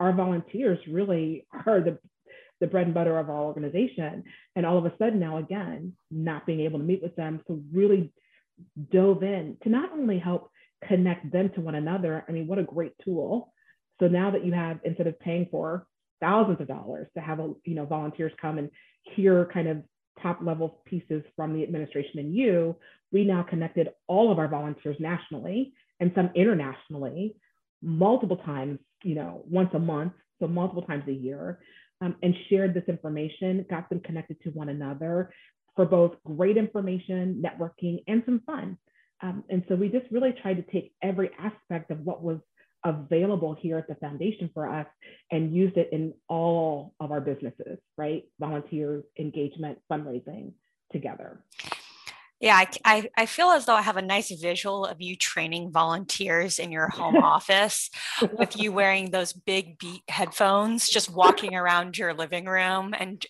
our 0.01 0.13
volunteers 0.13 0.79
really 0.89 1.47
are 1.67 1.81
the 1.81 1.99
the 2.61 2.67
bread 2.67 2.87
and 2.87 2.95
butter 2.95 3.19
of 3.19 3.31
our 3.31 3.43
organization. 3.43 4.25
And 4.57 4.67
all 4.67 4.79
of 4.79 4.87
a 4.87 4.93
sudden 4.99 5.21
now, 5.21 5.39
again, 5.39 5.95
not 6.11 6.47
being 6.47 6.61
able 6.61 6.79
to 6.79 6.85
meet 6.85 7.03
with 7.03 7.17
them. 7.17 7.41
So 7.47 7.61
really 7.73 8.13
dove 8.91 9.23
in 9.23 9.57
to 9.63 9.69
not 9.69 9.93
only 9.93 10.19
help 10.19 10.51
connect 10.87 11.31
them 11.33 11.51
to 11.51 11.61
one 11.61 11.75
another. 11.75 12.25
I 12.29 12.33
mean, 12.33 12.47
what 12.47 12.59
a 12.59 12.65
great 12.65 12.93
tool. 13.05 13.53
So 14.01 14.09
now 14.09 14.31
that 14.31 14.45
you 14.45 14.53
have, 14.53 14.79
instead 14.85 15.07
of 15.07 15.19
paying 15.21 15.49
for 15.51 15.87
thousands 16.21 16.61
of 16.61 16.69
dollars 16.69 17.09
to 17.15 17.21
have, 17.21 17.41
a, 17.41 17.53
you 17.65 17.75
know, 17.75 17.85
volunteers 17.85 18.33
come 18.41 18.59
and 18.59 18.71
hear 19.03 19.49
kind 19.53 19.69
of 19.69 19.83
top 20.23 20.41
level 20.43 20.81
pieces 20.85 21.23
from 21.37 21.55
the 21.55 21.63
administration 21.63 22.19
and 22.19 22.35
you, 22.35 22.77
we 23.13 23.25
now 23.25 23.43
connected 23.43 23.89
all 24.07 24.31
of 24.31 24.39
our 24.39 24.49
volunteers 24.49 24.97
nationally 24.99 25.73
and 26.01 26.13
some 26.15 26.31
internationally 26.35 27.37
multiple 27.83 28.37
times, 28.39 28.79
you 29.03 29.15
know, 29.15 29.43
once 29.49 29.71
a 29.75 29.79
month, 29.79 30.13
so 30.41 30.47
multiple 30.47 30.83
times 30.83 31.05
a 31.09 31.13
year 31.13 31.59
um, 32.01 32.17
and 32.23 32.35
shared 32.49 32.75
this 32.75 32.85
information, 32.89 33.65
got 33.69 33.89
them 33.89 34.01
connected 34.01 34.41
to 34.43 34.51
one 34.51 34.69
another 34.69 35.33
for 35.77 35.85
both 35.85 36.17
great 36.25 36.57
information, 36.57 37.43
networking, 37.45 38.03
and 38.07 38.23
some 38.27 38.41
fun. 38.47 38.77
Um, 39.23 39.45
and 39.49 39.65
so 39.69 39.75
we 39.75 39.89
just 39.89 40.07
really 40.11 40.35
tried 40.43 40.55
to 40.55 40.73
take 40.73 40.93
every 41.03 41.31
aspect 41.39 41.91
of 41.91 42.01
what 42.01 42.23
was 42.23 42.39
available 42.85 43.57
here 43.61 43.79
at 43.79 43.89
the 43.89 43.97
foundation 43.97 44.51
for 44.55 44.69
us 44.69 44.87
and 45.31 45.55
used 45.55 45.77
it 45.77 45.89
in 45.93 46.15
all 46.29 46.95
of 47.01 47.11
our 47.11 47.21
businesses, 47.21 47.79
right? 47.97 48.25
Volunteers, 48.39 49.05
engagement, 49.19 49.79
fundraising 49.91 50.53
together. 50.93 51.43
Yeah, 52.41 52.55
I, 52.57 52.69
I, 52.85 53.11
I, 53.17 53.27
feel 53.27 53.49
as 53.49 53.67
though 53.67 53.75
I 53.75 53.83
have 53.83 53.97
a 53.97 54.03
nice 54.03 54.31
visual 54.31 54.87
of 54.87 55.01
you 55.01 55.17
training 55.17 55.73
volunteers 55.73 56.61
in 56.61 56.71
your 56.71 56.89
home 56.89 57.17
office 57.23 57.91
with 58.33 58.57
you 58.57 58.71
wearing 58.71 59.11
those 59.11 59.33
big 59.33 59.79
beat 59.79 60.03
headphones, 60.09 60.89
just 60.89 61.11
walking 61.11 61.57
around 61.57 61.99
your 61.99 62.15
living 62.15 62.45
room 62.45 62.95
and, 62.97 63.27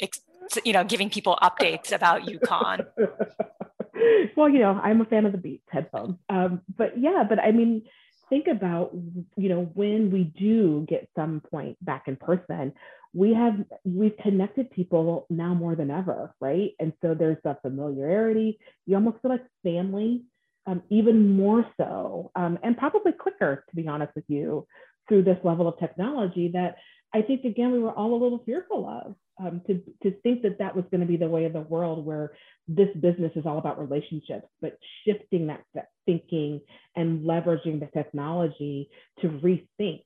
you 0.63 0.75
know, 0.75 0.85
giving 0.85 1.09
people 1.09 1.39
updates 1.43 1.91
about 1.91 2.23
UConn. 2.27 2.87
well, 4.37 4.49
you 4.49 4.59
know, 4.59 4.79
I'm 4.83 5.01
a 5.01 5.05
fan 5.05 5.27
of 5.27 5.33
the 5.33 5.39
Beats 5.39 5.67
headphones. 5.71 6.17
Um, 6.29 6.61
but 6.77 6.99
yeah, 6.99 7.25
but 7.29 7.39
I 7.39 7.53
mean, 7.53 7.83
think 8.29 8.47
about, 8.47 8.93
you 9.37 9.49
know, 9.49 9.71
when 9.75 10.11
we 10.11 10.25
do 10.25 10.85
get 10.89 11.09
some 11.17 11.41
point 11.51 11.83
back 11.85 12.09
in 12.09 12.17
person, 12.17 12.75
we 13.15 13.35
have 13.35 13.55
we've 13.85 14.17
connected 14.23 14.71
people 14.71 15.27
now 15.31 15.55
more 15.55 15.75
than 15.75 15.91
ever, 15.91 16.35
right? 16.41 16.73
And 16.79 16.93
so 17.03 17.15
there's 17.15 17.39
a 17.45 17.57
familiarity. 17.63 18.59
You 18.87 18.97
almost 18.97 19.23
feel 19.23 19.31
like 19.31 19.45
family, 19.63 20.25
um, 20.67 20.83
even 20.91 21.37
more 21.37 21.67
so, 21.79 22.31
um, 22.37 22.59
and 22.63 22.77
probably 22.77 23.13
quicker, 23.13 23.65
to 23.69 23.77
be 23.77 23.89
honest 23.89 24.15
with 24.15 24.25
you, 24.29 24.67
through 25.09 25.25
this 25.25 25.39
level 25.43 25.67
of 25.69 25.79
technology 25.79 26.51
that 26.53 26.77
I 27.15 27.23
think 27.23 27.45
again 27.45 27.73
we 27.73 27.79
were 27.79 27.93
all 27.93 28.15
a 28.15 28.23
little 28.23 28.43
fearful 28.45 28.87
of. 28.87 29.15
Um, 29.41 29.63
to 29.69 29.81
to 30.03 30.17
think 30.23 30.43
that 30.43 30.59
that 30.59 30.75
was 30.75 30.85
going 30.91 31.01
to 31.01 31.07
be 31.07 31.17
the 31.17 31.29
way 31.29 31.45
of 31.45 31.53
the 31.53 31.61
world 31.61 32.05
where 32.05 32.33
this 32.67 32.89
business 33.01 33.33
is 33.37 33.47
all 33.47 33.59
about 33.59 33.79
relationships, 33.79 34.49
but 34.61 34.77
shifting 35.07 35.47
that, 35.47 35.63
that 35.75 35.89
thinking 36.07 36.61
and 36.97 37.25
leveraging 37.25 37.79
the 37.79 37.89
technology 37.95 38.91
to 39.21 39.29
rethink 39.29 40.03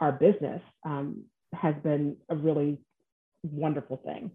our 0.00 0.12
business 0.12 0.60
um, 0.84 1.24
has 1.60 1.74
been 1.82 2.16
a 2.28 2.36
really 2.36 2.78
wonderful 3.42 3.96
thing. 3.96 4.30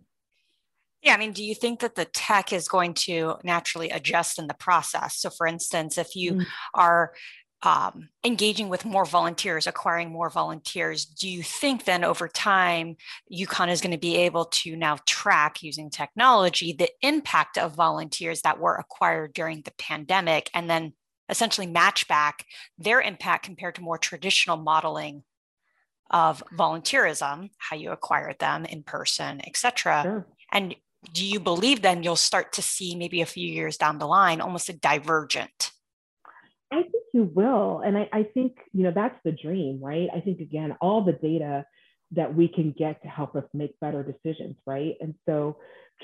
Yeah, 1.02 1.16
I 1.16 1.18
mean, 1.18 1.32
do 1.32 1.44
you 1.44 1.56
think 1.56 1.80
that 1.80 1.96
the 1.96 2.06
tech 2.06 2.54
is 2.54 2.68
going 2.68 2.94
to 3.06 3.36
naturally 3.44 3.90
adjust 3.90 4.38
in 4.38 4.48
the 4.48 4.54
process? 4.54 5.18
So, 5.18 5.32
for 5.32 5.48
instance, 5.48 5.98
if 5.98 6.16
you 6.16 6.34
mm. 6.34 6.46
are 6.76 7.14
um, 7.64 8.10
engaging 8.24 8.70
with 8.70 8.86
more 8.86 9.06
volunteers, 9.06 9.66
acquiring 9.66 10.12
more 10.12 10.30
volunteers, 10.30 11.06
do 11.06 11.28
you 11.28 11.42
think 11.44 11.86
then 11.86 12.04
over 12.04 12.28
time, 12.28 12.98
UConn 13.32 13.70
is 13.70 13.82
going 13.82 13.92
to 13.92 14.00
be 14.00 14.18
able 14.18 14.46
to 14.46 14.76
now 14.76 14.98
track 15.08 15.64
using 15.64 15.90
technology 15.90 16.74
the 16.74 16.90
impact 17.02 17.58
of 17.58 17.76
volunteers 17.76 18.42
that 18.42 18.60
were 18.60 18.76
acquired 18.76 19.34
during 19.34 19.62
the 19.62 19.74
pandemic 19.78 20.50
and 20.54 20.70
then 20.70 20.94
essentially 21.30 21.68
match 21.68 22.08
back 22.08 22.46
their 22.78 23.00
impact 23.00 23.46
compared 23.46 23.76
to 23.76 23.82
more 23.82 23.98
traditional 23.98 24.58
modeling 24.58 25.24
of 26.12 26.44
volunteerism, 26.54 27.50
how 27.58 27.76
you 27.76 27.92
acquired 27.92 28.38
them 28.40 28.66
in 28.66 28.84
person, 28.84 29.42
et 29.46 29.58
cetera? 29.58 30.04
Sure. 30.04 30.28
And 30.52 30.76
do 31.14 31.26
you 31.26 31.40
believe 31.40 31.82
then 31.82 32.04
you'll 32.04 32.16
start 32.16 32.54
to 32.54 32.62
see 32.62 32.96
maybe 32.96 33.22
a 33.22 33.26
few 33.26 33.48
years 33.48 33.76
down 33.76 33.98
the 33.98 34.06
line 34.06 34.40
almost 34.40 34.70
a 34.70 34.74
divergent 34.74 35.72
I 36.72 36.84
think 36.84 37.04
you 37.14 37.24
will. 37.24 37.82
And 37.86 37.98
I, 37.98 38.10
I 38.14 38.24
think, 38.24 38.58
you 38.74 38.84
know, 38.84 38.94
that's 38.96 39.18
the 39.26 39.32
dream, 39.32 39.80
right? 39.82 40.08
I 40.16 40.22
think, 40.22 40.40
again, 40.40 40.78
all 40.80 41.04
the 41.04 41.14
data 41.14 41.66
that 42.12 42.34
we 42.34 42.48
can 42.48 42.72
get 42.78 43.02
to 43.04 43.10
help 43.10 43.36
us 43.36 43.44
make 43.54 43.80
better 43.80 44.04
decisions, 44.04 44.56
right? 44.66 44.96
And 45.02 45.16
so 45.28 45.58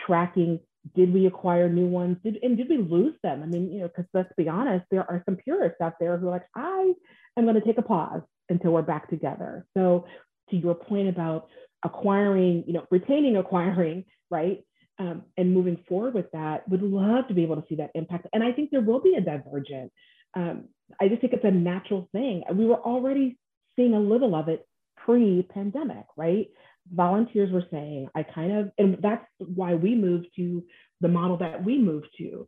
tracking, 0.05 0.59
did 0.95 1.13
we 1.13 1.25
acquire 1.25 1.69
new 1.69 1.87
ones? 1.87 2.17
Did, 2.23 2.39
and 2.43 2.57
did 2.57 2.69
we 2.69 2.77
lose 2.77 3.15
them? 3.23 3.43
I 3.43 3.45
mean, 3.45 3.71
you 3.71 3.81
know, 3.81 3.87
because 3.87 4.05
let's 4.13 4.31
be 4.37 4.49
honest, 4.49 4.85
there 4.91 5.09
are 5.09 5.23
some 5.25 5.37
purists 5.37 5.79
out 5.81 5.95
there 5.99 6.17
who 6.17 6.27
are 6.27 6.31
like, 6.31 6.47
I 6.55 6.93
am 7.37 7.45
going 7.45 7.55
to 7.55 7.61
take 7.61 7.77
a 7.77 7.81
pause 7.81 8.21
until 8.49 8.71
we're 8.71 8.81
back 8.81 9.09
together. 9.09 9.65
So 9.75 10.05
to 10.49 10.55
your 10.55 10.75
point 10.75 11.09
about 11.09 11.47
acquiring, 11.83 12.63
you 12.67 12.73
know, 12.73 12.85
retaining 12.91 13.37
acquiring, 13.37 14.05
right? 14.29 14.63
Um, 14.99 15.23
and 15.37 15.53
moving 15.53 15.83
forward 15.87 16.15
with 16.15 16.31
that, 16.31 16.67
would 16.69 16.81
love 16.81 17.27
to 17.27 17.33
be 17.33 17.43
able 17.43 17.57
to 17.57 17.63
see 17.69 17.75
that 17.75 17.91
impact. 17.93 18.27
And 18.33 18.43
I 18.43 18.51
think 18.51 18.71
there 18.71 18.81
will 18.81 18.99
be 18.99 19.15
a 19.15 19.21
divergent 19.21 19.91
um, 20.37 20.65
I 20.99 21.07
just 21.07 21.21
think 21.21 21.33
it's 21.33 21.43
a 21.43 21.51
natural 21.51 22.07
thing. 22.11 22.43
We 22.53 22.65
were 22.65 22.79
already 22.79 23.37
seeing 23.75 23.93
a 23.93 23.99
little 23.99 24.35
of 24.35 24.47
it 24.47 24.67
pre-pandemic, 24.95 26.05
right? 26.15 26.47
Volunteers 26.91 27.51
were 27.51 27.65
saying, 27.71 28.09
I 28.15 28.23
kind 28.23 28.51
of, 28.51 28.71
and 28.77 28.97
that's 29.01 29.25
why 29.39 29.75
we 29.75 29.95
moved 29.95 30.27
to 30.37 30.63
the 31.01 31.07
model 31.07 31.37
that 31.37 31.63
we 31.63 31.77
moved 31.77 32.07
to. 32.19 32.47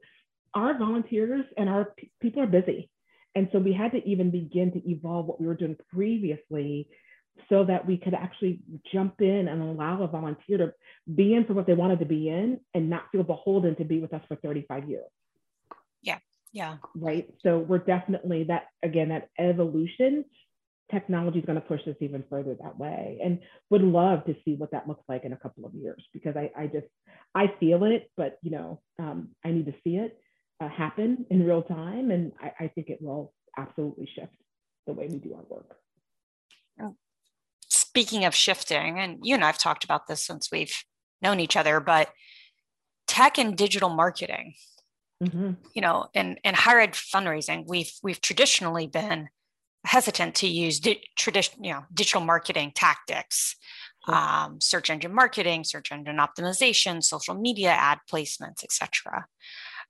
Our 0.53 0.77
volunteers 0.77 1.45
and 1.57 1.69
our 1.69 1.93
people 2.21 2.41
are 2.41 2.47
busy. 2.47 2.89
And 3.35 3.49
so 3.51 3.59
we 3.59 3.73
had 3.73 3.91
to 3.91 4.07
even 4.07 4.31
begin 4.31 4.71
to 4.73 4.89
evolve 4.89 5.27
what 5.27 5.39
we 5.39 5.47
were 5.47 5.55
doing 5.55 5.77
previously 5.93 6.87
so 7.47 7.63
that 7.63 7.85
we 7.85 7.97
could 7.97 8.13
actually 8.13 8.59
jump 8.91 9.21
in 9.21 9.47
and 9.47 9.61
allow 9.61 10.03
a 10.03 10.07
volunteer 10.07 10.57
to 10.57 10.73
be 11.15 11.33
in 11.33 11.45
for 11.45 11.53
what 11.53 11.67
they 11.67 11.73
wanted 11.73 11.99
to 11.99 12.05
be 12.05 12.27
in 12.27 12.59
and 12.73 12.89
not 12.89 13.03
feel 13.11 13.23
beholden 13.23 13.75
to 13.75 13.85
be 13.85 13.99
with 13.99 14.13
us 14.13 14.21
for 14.27 14.35
35 14.35 14.89
years. 14.89 15.05
Yeah. 16.01 16.17
Yeah. 16.51 16.77
Right. 16.95 17.29
So 17.43 17.59
we're 17.59 17.77
definitely 17.77 18.45
that 18.45 18.67
again, 18.83 19.09
that 19.09 19.29
evolution 19.37 20.25
technology 20.91 21.39
is 21.39 21.45
going 21.45 21.61
to 21.61 21.67
push 21.67 21.81
us 21.87 21.95
even 22.01 22.23
further 22.29 22.55
that 22.61 22.77
way 22.77 23.19
and 23.23 23.39
would 23.69 23.83
love 23.83 24.25
to 24.25 24.35
see 24.43 24.55
what 24.55 24.71
that 24.71 24.87
looks 24.87 25.03
like 25.07 25.23
in 25.23 25.33
a 25.33 25.37
couple 25.37 25.65
of 25.65 25.73
years 25.75 26.03
because 26.13 26.35
I, 26.35 26.49
I 26.57 26.67
just 26.67 26.87
I 27.35 27.53
feel 27.59 27.83
it, 27.83 28.09
but 28.17 28.39
you 28.41 28.51
know, 28.51 28.81
um, 28.97 29.29
I 29.45 29.51
need 29.51 29.67
to 29.67 29.75
see 29.83 29.97
it 29.97 30.19
uh, 30.59 30.69
happen 30.69 31.25
in 31.29 31.45
real 31.45 31.61
time. 31.61 32.11
And 32.11 32.31
I, 32.41 32.65
I 32.65 32.67
think 32.67 32.89
it 32.89 33.01
will 33.01 33.33
absolutely 33.57 34.09
shift 34.15 34.33
the 34.87 34.93
way 34.93 35.07
we 35.07 35.17
do 35.17 35.33
our 35.33 35.43
work. 35.49 35.75
Speaking 37.69 38.25
of 38.25 38.33
shifting, 38.33 38.99
and 38.99 39.19
you 39.21 39.35
and 39.35 39.43
I've 39.43 39.57
talked 39.57 39.83
about 39.83 40.07
this 40.07 40.23
since 40.23 40.49
we've 40.51 40.75
known 41.21 41.39
each 41.39 41.55
other, 41.55 41.79
but 41.79 42.09
tech 43.07 43.37
and 43.37 43.57
digital 43.57 43.89
marketing 43.89 44.53
Mm-hmm. 45.23 45.51
You 45.73 45.81
know, 45.81 46.07
in, 46.13 46.37
in 46.43 46.53
higher 46.55 46.79
ed 46.79 46.93
fundraising, 46.93 47.65
we've 47.67 47.91
we've 48.01 48.21
traditionally 48.21 48.87
been 48.87 49.27
hesitant 49.85 50.35
to 50.35 50.47
use 50.47 50.79
di- 50.79 51.03
tradition, 51.17 51.63
you 51.63 51.73
know, 51.73 51.83
digital 51.93 52.21
marketing 52.21 52.71
tactics, 52.73 53.55
sure. 54.05 54.15
um, 54.15 54.61
search 54.61 54.89
engine 54.89 55.13
marketing, 55.13 55.65
search 55.65 55.91
engine 55.91 56.17
optimization, 56.17 57.03
social 57.03 57.35
media 57.35 57.71
ad 57.71 57.99
placements, 58.09 58.63
etc. 58.63 59.25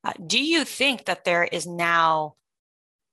Uh, 0.03 0.13
do 0.25 0.44
you 0.44 0.63
think 0.63 1.06
that 1.06 1.25
there 1.25 1.44
is 1.44 1.68
now 1.68 2.36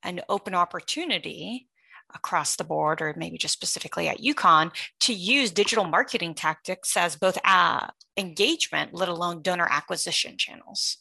an 0.03 0.21
open 0.29 0.53
opportunity 0.53 1.67
across 2.15 2.55
the 2.55 2.63
board, 2.63 3.01
or 3.01 3.13
maybe 3.17 3.37
just 3.37 3.53
specifically 3.53 4.07
at 4.07 4.19
UConn, 4.19 4.71
to 5.01 5.13
use 5.13 5.51
digital 5.51 5.83
marketing 5.83 6.33
tactics 6.33 6.95
as 6.95 7.17
both 7.17 7.37
uh, 7.43 7.87
engagement, 8.15 8.93
let 8.93 9.09
alone 9.09 9.41
donor 9.41 9.67
acquisition 9.69 10.37
channels? 10.37 10.97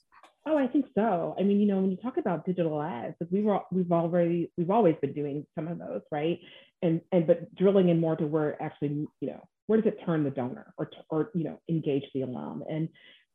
Oh, 0.49 0.57
I 0.57 0.67
think 0.67 0.87
so. 0.95 1.35
I 1.39 1.43
mean, 1.43 1.61
you 1.61 1.67
know, 1.67 1.81
when 1.81 1.91
you 1.91 1.97
talk 1.97 2.17
about 2.17 2.45
digital 2.45 2.83
ads, 2.83 3.15
we 3.31 3.43
were, 3.43 3.61
we've 3.71 3.93
already, 3.93 4.51
we've 4.57 4.71
always 4.71 4.97
been 5.01 5.13
doing 5.13 5.47
some 5.55 5.69
of 5.69 5.79
those, 5.79 6.03
right? 6.11 6.41
And 6.83 7.01
and 7.11 7.27
but 7.27 7.55
drilling 7.55 7.89
in 7.89 8.01
more 8.01 8.17
to 8.17 8.27
where 8.27 8.61
actually, 8.63 9.07
you 9.21 9.29
know, 9.29 9.43
where 9.67 9.81
does 9.81 9.91
it 9.93 10.05
turn 10.05 10.25
the 10.25 10.31
donor 10.31 10.75
or 10.77 10.91
or 11.09 11.31
you 11.35 11.45
know 11.45 11.59
engage 11.71 12.05
the 12.13 12.23
alum? 12.23 12.65
And 12.69 12.91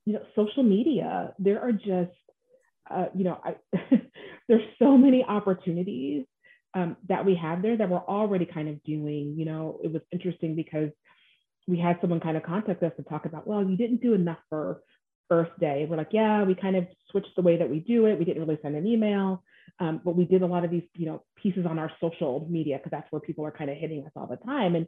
you 0.06 0.14
know, 0.14 0.22
social 0.36 0.64
media, 0.64 1.34
there 1.40 1.62
are 1.62 1.72
just, 1.72 2.12
uh, 2.90 3.06
you 3.16 3.24
know, 3.24 3.40
I, 3.44 3.56
there's 4.48 4.64
so 4.80 4.98
many 4.98 5.24
opportunities 5.24 6.26
um, 6.74 6.98
that 7.10 7.26
we 7.26 7.36
have 7.36 7.62
there 7.62 7.78
that 7.78 7.90
we're 7.90 7.98
already 7.98 8.46
kind 8.46 8.70
of 8.70 8.84
doing. 8.84 9.36
You 9.38 9.46
know, 9.46 9.80
it 9.84 9.92
was 9.92 10.02
interesting 10.12 10.56
because 10.56 10.90
we 11.68 11.80
had 11.80 11.98
someone 12.02 12.20
kind 12.20 12.38
of 12.38 12.44
contact 12.44 12.82
us 12.84 12.94
to 12.98 13.04
talk 13.04 13.26
about, 13.26 13.48
well, 13.48 13.64
you 13.64 13.78
didn't 13.78 14.02
do 14.02 14.14
enough 14.14 14.40
for 14.50 14.82
Earth 15.30 15.52
Day. 15.60 15.88
We're 15.90 15.98
like, 15.98 16.12
yeah, 16.12 16.44
we 16.44 16.56
kind 16.56 16.76
of 16.76 16.88
switched 17.10 17.36
the 17.36 17.42
way 17.42 17.58
that 17.58 17.70
we 17.70 17.80
do 17.80 18.06
it. 18.06 18.18
We 18.20 18.26
didn't 18.26 18.46
really 18.46 18.60
send 18.62 18.76
an 18.76 18.88
email, 18.88 19.44
um, 19.80 20.02
but 20.04 20.16
we 20.16 20.26
did 20.26 20.42
a 20.42 20.48
lot 20.48 20.66
of 20.66 20.72
these, 20.72 20.84
you 20.96 21.06
know, 21.06 21.24
pieces 21.42 21.66
on 21.66 21.80
our 21.80 21.92
social 22.02 22.46
media 22.50 22.78
because 22.78 22.92
that's 22.92 23.12
where 23.12 23.22
people 23.22 23.46
are 23.46 23.52
kind 23.52 23.70
of 23.70 23.78
hitting 23.78 24.04
us 24.06 24.12
all 24.16 24.28
the 24.28 24.38
time. 24.38 24.76
And 24.76 24.88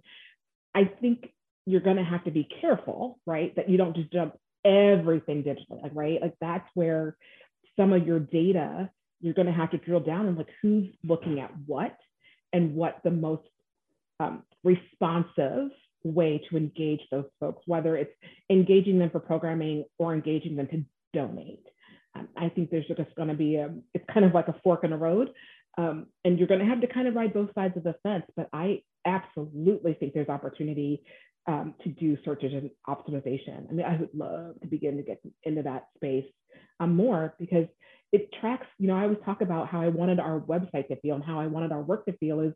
I 0.75 0.85
think 0.85 1.33
you're 1.65 1.81
going 1.81 1.97
to 1.97 2.03
have 2.03 2.25
to 2.25 2.31
be 2.31 2.47
careful, 2.61 3.19
right? 3.25 3.55
That 3.55 3.69
you 3.69 3.77
don't 3.77 3.95
just 3.95 4.11
jump 4.11 4.37
everything 4.65 5.43
digitally, 5.43 5.81
like, 5.81 5.91
right? 5.93 6.21
Like 6.21 6.35
that's 6.41 6.67
where 6.73 7.15
some 7.77 7.93
of 7.93 8.05
your 8.05 8.19
data 8.19 8.89
you're 9.23 9.33
going 9.33 9.47
to 9.47 9.53
have 9.53 9.71
to 9.71 9.77
drill 9.77 10.01
down 10.01 10.27
and 10.27 10.37
like 10.37 10.49
who's 10.61 10.89
looking 11.03 11.39
at 11.39 11.49
what 11.65 11.97
and 12.51 12.75
what 12.75 12.99
the 13.05 13.09
most 13.09 13.47
um, 14.19 14.43
responsive 14.65 15.69
way 16.03 16.41
to 16.49 16.57
engage 16.57 16.99
those 17.09 17.25
folks, 17.39 17.63
whether 17.65 17.95
it's 17.95 18.11
engaging 18.49 18.99
them 18.99 19.09
for 19.09 19.21
programming 19.21 19.85
or 19.97 20.13
engaging 20.13 20.57
them 20.57 20.67
to 20.67 20.83
donate. 21.13 21.65
Um, 22.15 22.27
I 22.37 22.49
think 22.49 22.69
there's 22.69 22.85
just 22.85 23.15
going 23.15 23.29
to 23.29 23.33
be 23.33 23.55
a, 23.55 23.73
it's 23.93 24.05
kind 24.13 24.25
of 24.25 24.33
like 24.33 24.49
a 24.49 24.55
fork 24.61 24.83
in 24.83 24.89
the 24.89 24.97
road. 24.97 25.29
Um, 25.77 26.07
and 26.25 26.37
you're 26.37 26.49
going 26.49 26.59
to 26.59 26.67
have 26.67 26.81
to 26.81 26.87
kind 26.87 27.07
of 27.07 27.15
ride 27.15 27.33
both 27.33 27.49
sides 27.55 27.77
of 27.77 27.83
the 27.83 27.95
fence. 28.03 28.25
But 28.35 28.49
I 28.51 28.83
absolutely 29.05 29.93
think 29.93 30.13
there's 30.13 30.27
opportunity 30.27 31.01
um, 31.47 31.73
to 31.83 31.89
do 31.89 32.17
search 32.23 32.43
engine 32.43 32.71
optimization. 32.87 33.69
I 33.69 33.73
mean, 33.73 33.85
I 33.85 33.97
would 33.97 34.13
love 34.13 34.59
to 34.61 34.67
begin 34.67 34.97
to 34.97 35.03
get 35.03 35.21
into 35.43 35.63
that 35.63 35.87
space 35.95 36.25
um, 36.79 36.95
more 36.95 37.35
because 37.39 37.65
it 38.11 38.29
tracks, 38.39 38.67
you 38.77 38.87
know, 38.87 38.95
I 38.95 39.03
always 39.03 39.17
talk 39.25 39.41
about 39.41 39.67
how 39.67 39.81
I 39.81 39.87
wanted 39.89 40.19
our 40.19 40.39
website 40.39 40.87
to 40.89 40.95
feel 40.97 41.15
and 41.15 41.23
how 41.23 41.39
I 41.39 41.47
wanted 41.47 41.71
our 41.71 41.81
work 41.81 42.05
to 42.05 42.13
feel 42.17 42.39
is 42.39 42.53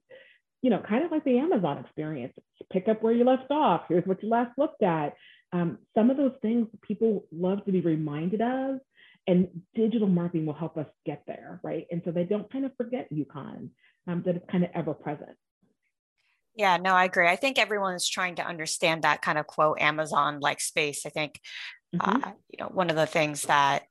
you 0.61 0.69
know, 0.69 0.81
kind 0.87 1.05
of 1.05 1.11
like 1.11 1.23
the 1.23 1.37
Amazon 1.37 1.77
experience. 1.77 2.33
Pick 2.71 2.87
up 2.87 3.01
where 3.01 3.13
you 3.13 3.23
left 3.23 3.51
off. 3.51 3.83
Here's 3.87 4.05
what 4.05 4.21
you 4.23 4.29
last 4.29 4.57
looked 4.57 4.83
at. 4.83 5.13
Um, 5.53 5.77
some 5.95 6.09
of 6.09 6.17
those 6.17 6.33
things 6.41 6.67
people 6.81 7.25
love 7.31 7.63
to 7.65 7.71
be 7.71 7.81
reminded 7.81 8.41
of, 8.41 8.79
and 9.27 9.47
digital 9.75 10.07
marketing 10.07 10.45
will 10.45 10.53
help 10.53 10.77
us 10.77 10.87
get 11.05 11.23
there, 11.27 11.59
right? 11.63 11.85
And 11.91 12.01
so 12.03 12.11
they 12.11 12.23
don't 12.23 12.51
kind 12.51 12.65
of 12.65 12.71
forget 12.75 13.07
UConn, 13.13 13.69
um, 14.07 14.23
that 14.25 14.35
it's 14.35 14.51
kind 14.51 14.63
of 14.63 14.71
ever 14.73 14.93
present. 14.93 15.37
Yeah, 16.57 16.77
no, 16.77 16.93
I 16.93 17.05
agree. 17.05 17.27
I 17.27 17.35
think 17.35 17.59
everyone 17.59 17.93
is 17.93 18.09
trying 18.09 18.35
to 18.35 18.45
understand 18.45 19.03
that 19.03 19.21
kind 19.21 19.37
of 19.37 19.47
quote 19.47 19.79
Amazon 19.79 20.39
like 20.39 20.59
space. 20.59 21.05
I 21.05 21.09
think, 21.09 21.39
mm-hmm. 21.95 22.23
uh, 22.23 22.31
you 22.49 22.57
know, 22.59 22.69
one 22.73 22.89
of 22.89 22.95
the 22.95 23.05
things 23.05 23.43
that 23.43 23.83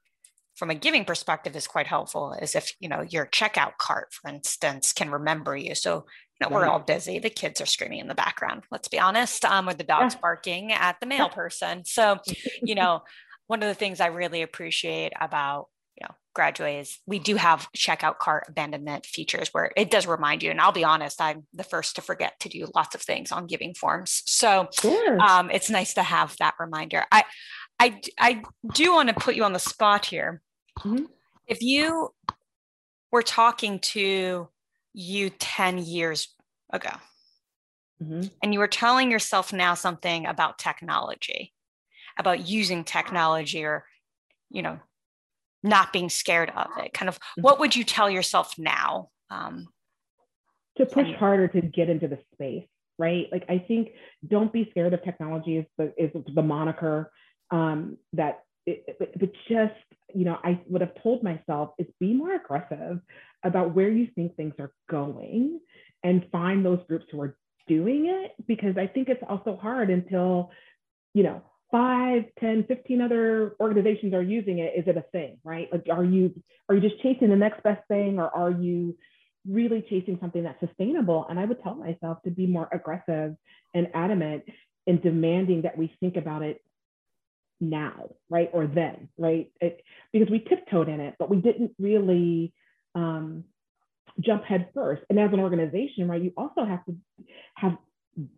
from 0.56 0.70
a 0.70 0.74
giving 0.74 1.04
perspective 1.04 1.54
is 1.54 1.66
quite 1.66 1.86
helpful 1.86 2.32
is 2.32 2.54
if 2.54 2.72
you 2.80 2.88
know 2.88 3.02
your 3.02 3.26
checkout 3.26 3.76
cart 3.76 4.08
for 4.10 4.30
instance 4.30 4.94
can 4.94 5.10
remember 5.10 5.54
you 5.54 5.74
so 5.74 6.06
you 6.40 6.48
know, 6.48 6.54
we're 6.54 6.66
all 6.66 6.80
busy. 6.80 7.18
The 7.18 7.30
kids 7.30 7.60
are 7.60 7.66
screaming 7.66 8.00
in 8.00 8.08
the 8.08 8.14
background. 8.14 8.64
Let's 8.70 8.88
be 8.88 8.98
honest, 8.98 9.44
um, 9.44 9.68
or 9.68 9.74
the 9.74 9.84
dog's 9.84 10.14
yeah. 10.14 10.20
barking 10.20 10.72
at 10.72 11.00
the 11.00 11.06
mail 11.06 11.28
person. 11.28 11.84
So, 11.86 12.18
you 12.62 12.74
know, 12.74 13.02
one 13.46 13.62
of 13.62 13.68
the 13.68 13.74
things 13.74 14.00
I 14.00 14.08
really 14.08 14.42
appreciate 14.42 15.12
about 15.18 15.68
you 15.96 16.06
know 16.06 16.14
Graduway 16.36 16.80
is 16.80 16.98
we 17.06 17.18
do 17.18 17.36
have 17.36 17.68
checkout 17.76 18.18
cart 18.18 18.44
abandonment 18.48 19.06
features 19.06 19.48
where 19.52 19.72
it 19.76 19.90
does 19.90 20.06
remind 20.06 20.42
you 20.42 20.50
and 20.50 20.60
i'll 20.60 20.72
be 20.72 20.84
honest 20.84 21.20
i'm 21.20 21.46
the 21.54 21.64
first 21.64 21.96
to 21.96 22.02
forget 22.02 22.38
to 22.40 22.48
do 22.48 22.68
lots 22.74 22.94
of 22.94 23.02
things 23.02 23.32
on 23.32 23.46
giving 23.46 23.74
forms 23.74 24.22
so 24.26 24.68
sure. 24.80 25.20
um, 25.20 25.50
it's 25.50 25.70
nice 25.70 25.94
to 25.94 26.02
have 26.02 26.36
that 26.38 26.54
reminder 26.60 27.04
i 27.10 27.24
i 27.80 28.00
i 28.18 28.42
do 28.74 28.92
want 28.92 29.08
to 29.08 29.14
put 29.14 29.34
you 29.34 29.44
on 29.44 29.52
the 29.54 29.58
spot 29.58 30.04
here 30.04 30.42
mm-hmm. 30.80 31.04
if 31.46 31.62
you 31.62 32.10
were 33.10 33.22
talking 33.22 33.78
to 33.78 34.48
you 34.96 35.30
10 35.30 35.78
years 35.78 36.34
ago. 36.70 36.90
Mm-hmm. 38.02 38.28
And 38.42 38.52
you 38.52 38.58
were 38.58 38.68
telling 38.68 39.10
yourself 39.10 39.52
now 39.52 39.74
something 39.74 40.26
about 40.26 40.58
technology, 40.58 41.52
about 42.18 42.48
using 42.48 42.84
technology 42.84 43.64
or, 43.64 43.84
you 44.50 44.62
know, 44.62 44.78
not 45.66 45.92
being 45.92 46.08
scared 46.08 46.52
of 46.56 46.68
it. 46.78 46.92
Kind 46.92 47.08
of 47.08 47.16
mm-hmm. 47.16 47.42
what 47.42 47.58
would 47.60 47.76
you 47.76 47.84
tell 47.84 48.08
yourself 48.08 48.54
now? 48.58 49.10
Um, 49.30 49.68
to 50.78 50.86
push 50.86 51.08
harder 51.18 51.48
to 51.48 51.60
get 51.62 51.88
into 51.88 52.06
the 52.06 52.18
space, 52.34 52.66
right? 52.98 53.26
Like 53.32 53.44
I 53.48 53.58
think 53.58 53.88
don't 54.26 54.52
be 54.52 54.68
scared 54.70 54.92
of 54.94 55.02
technology 55.02 55.58
is 55.58 55.66
the 55.78 55.92
is 55.96 56.10
the 56.34 56.42
moniker 56.42 57.10
um, 57.50 57.96
that 58.12 58.42
it, 58.66 58.96
but 58.98 59.32
just 59.48 59.74
you 60.14 60.24
know 60.24 60.38
I 60.42 60.60
would 60.68 60.80
have 60.80 60.92
told 61.02 61.22
myself 61.22 61.70
is 61.78 61.86
be 61.98 62.12
more 62.12 62.34
aggressive 62.34 63.00
about 63.44 63.74
where 63.74 63.88
you 63.88 64.08
think 64.14 64.36
things 64.36 64.54
are 64.58 64.72
going 64.90 65.60
and 66.02 66.26
find 66.30 66.64
those 66.64 66.80
groups 66.88 67.06
who 67.10 67.20
are 67.20 67.36
doing 67.68 68.06
it 68.06 68.32
because 68.46 68.76
I 68.76 68.86
think 68.86 69.08
it's 69.08 69.22
also 69.28 69.56
hard 69.56 69.90
until 69.90 70.50
you 71.14 71.22
know 71.22 71.42
5 71.72 72.24
10 72.38 72.64
15 72.64 73.00
other 73.00 73.56
organizations 73.60 74.14
are 74.14 74.22
using 74.22 74.58
it 74.58 74.72
is 74.76 74.86
it 74.86 74.96
a 74.96 75.04
thing 75.12 75.38
right? 75.44 75.68
Like 75.72 75.86
are 75.90 76.04
you 76.04 76.34
are 76.68 76.74
you 76.74 76.80
just 76.80 77.02
chasing 77.02 77.28
the 77.28 77.36
next 77.36 77.62
best 77.62 77.86
thing 77.88 78.18
or 78.18 78.28
are 78.28 78.50
you 78.50 78.96
really 79.48 79.84
chasing 79.88 80.18
something 80.20 80.42
that's 80.42 80.60
sustainable? 80.60 81.26
And 81.28 81.38
i 81.38 81.44
would 81.44 81.62
tell 81.62 81.74
myself 81.74 82.22
to 82.24 82.30
be 82.30 82.46
more 82.46 82.68
aggressive 82.72 83.36
and 83.74 83.88
adamant 83.94 84.44
in 84.86 85.00
demanding 85.00 85.62
that 85.62 85.76
we 85.76 85.92
think 86.00 86.16
about 86.16 86.42
it 86.42 86.62
now 87.60 88.10
right 88.30 88.50
or 88.52 88.66
then 88.66 89.08
right? 89.18 89.50
It, 89.60 89.82
because 90.12 90.30
we 90.30 90.40
tiptoed 90.40 90.88
in 90.88 91.00
it 91.00 91.14
but 91.18 91.30
we 91.30 91.38
didn't 91.38 91.72
really 91.78 92.52
um, 92.94 93.44
jump 94.20 94.44
head 94.44 94.68
first. 94.72 95.02
And 95.10 95.18
as 95.18 95.32
an 95.32 95.40
organization 95.40 96.06
right 96.06 96.22
you 96.22 96.32
also 96.36 96.64
have 96.64 96.84
to 96.84 96.96
have 97.56 97.76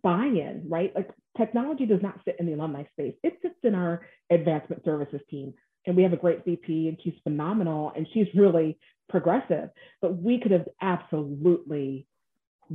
buy-in 0.02 0.64
right 0.68 0.92
like 0.94 1.10
technology 1.36 1.86
does 1.86 2.02
not 2.02 2.18
sit 2.24 2.36
in 2.38 2.46
the 2.46 2.52
alumni 2.52 2.84
space. 2.92 3.14
It 3.22 3.38
sits 3.42 3.54
in 3.62 3.74
our 3.74 4.02
advancement 4.30 4.84
services 4.84 5.20
team. 5.30 5.54
And 5.86 5.96
we 5.96 6.02
have 6.02 6.12
a 6.12 6.16
great 6.16 6.44
VP 6.44 6.88
and 6.88 6.98
she's 7.02 7.14
phenomenal 7.22 7.92
and 7.96 8.06
she's 8.12 8.26
really 8.34 8.78
progressive. 9.08 9.70
But 10.02 10.16
we 10.16 10.40
could 10.40 10.50
have 10.50 10.66
absolutely 10.82 12.06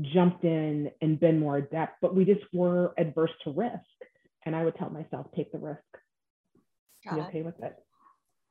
jumped 0.01 0.43
in 0.43 0.89
and 1.01 1.19
been 1.19 1.39
more 1.39 1.57
adept, 1.57 1.97
but 2.01 2.15
we 2.15 2.25
just 2.25 2.41
were 2.53 2.93
adverse 2.97 3.31
to 3.43 3.51
risk. 3.51 3.79
And 4.45 4.55
I 4.55 4.63
would 4.63 4.75
tell 4.75 4.89
myself, 4.89 5.27
take 5.35 5.51
the 5.51 5.59
risk. 5.59 5.79
Got 7.05 7.15
be 7.15 7.21
it. 7.21 7.23
okay 7.25 7.41
with 7.43 7.61
it. 7.61 7.75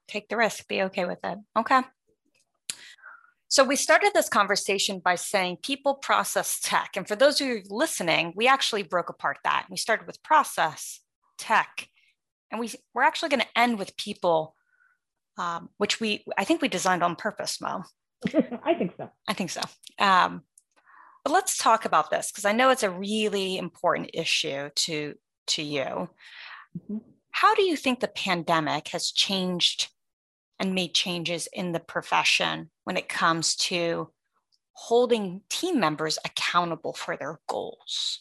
Take 0.09 0.29
the 0.29 0.37
risk, 0.37 0.69
be 0.69 0.83
okay 0.83 1.07
with 1.07 1.19
it. 1.25 1.39
Okay. 1.57 1.81
So 3.53 3.65
we 3.65 3.77
started 3.77 4.13
this 4.15 4.31
conversation 4.31 4.99
by 4.99 5.15
saying 5.17 5.59
people, 5.61 5.97
process, 5.97 6.59
tech. 6.59 6.93
And 6.97 7.07
for 7.07 7.15
those 7.15 7.39
of 7.39 7.47
you 7.47 7.61
listening, 7.69 8.33
we 8.35 8.49
actually 8.49 8.83
broke 8.83 9.11
apart 9.11 9.41
that. 9.45 9.67
We 9.69 9.77
started 9.77 10.07
with 10.07 10.23
process, 10.23 11.01
tech, 11.37 11.87
and 12.51 12.59
we, 12.59 12.73
we're 12.95 13.03
actually 13.03 13.29
going 13.29 13.43
to 13.43 13.59
end 13.59 13.79
with 13.79 13.95
people, 13.99 14.57
um, 15.37 15.69
which 15.77 16.01
we, 16.01 16.25
I 16.39 16.45
think 16.45 16.63
we 16.63 16.69
designed 16.69 17.03
on 17.03 17.15
purpose, 17.15 17.61
Mo. 17.61 17.83
I 18.65 18.73
think 18.73 18.93
so. 18.97 19.11
I 19.29 19.35
think 19.35 19.51
so. 19.51 19.61
Um, 19.99 20.45
but 21.23 21.35
let's 21.35 21.59
talk 21.59 21.85
about 21.85 22.11
this 22.11 22.33
because 22.33 22.47
I 22.47 22.53
know 22.53 22.71
it's 22.71 22.83
a 22.83 22.91
really 22.91 23.59
important 23.59 24.13
issue 24.15 24.71
to, 24.75 25.15
to 25.49 25.63
you. 25.63 26.09
Mm-hmm. 26.79 26.97
How 27.33 27.55
do 27.55 27.65
you 27.65 27.77
think 27.77 28.01
the 28.01 28.09
pandemic 28.09 28.89
has 28.89 29.13
changed 29.13 29.91
and 30.59 30.75
made 30.75 30.95
changes 30.95 31.51
in 31.53 31.73
the 31.73 31.81
profession 31.81 32.71
when 32.85 32.97
it 32.97 33.09
comes 33.09 33.55
to 33.55 34.11
holding 34.73 35.43
team 35.49 35.79
members 35.79 36.19
accountable 36.25 36.93
for 36.93 37.17
their 37.17 37.41
goals? 37.49 38.21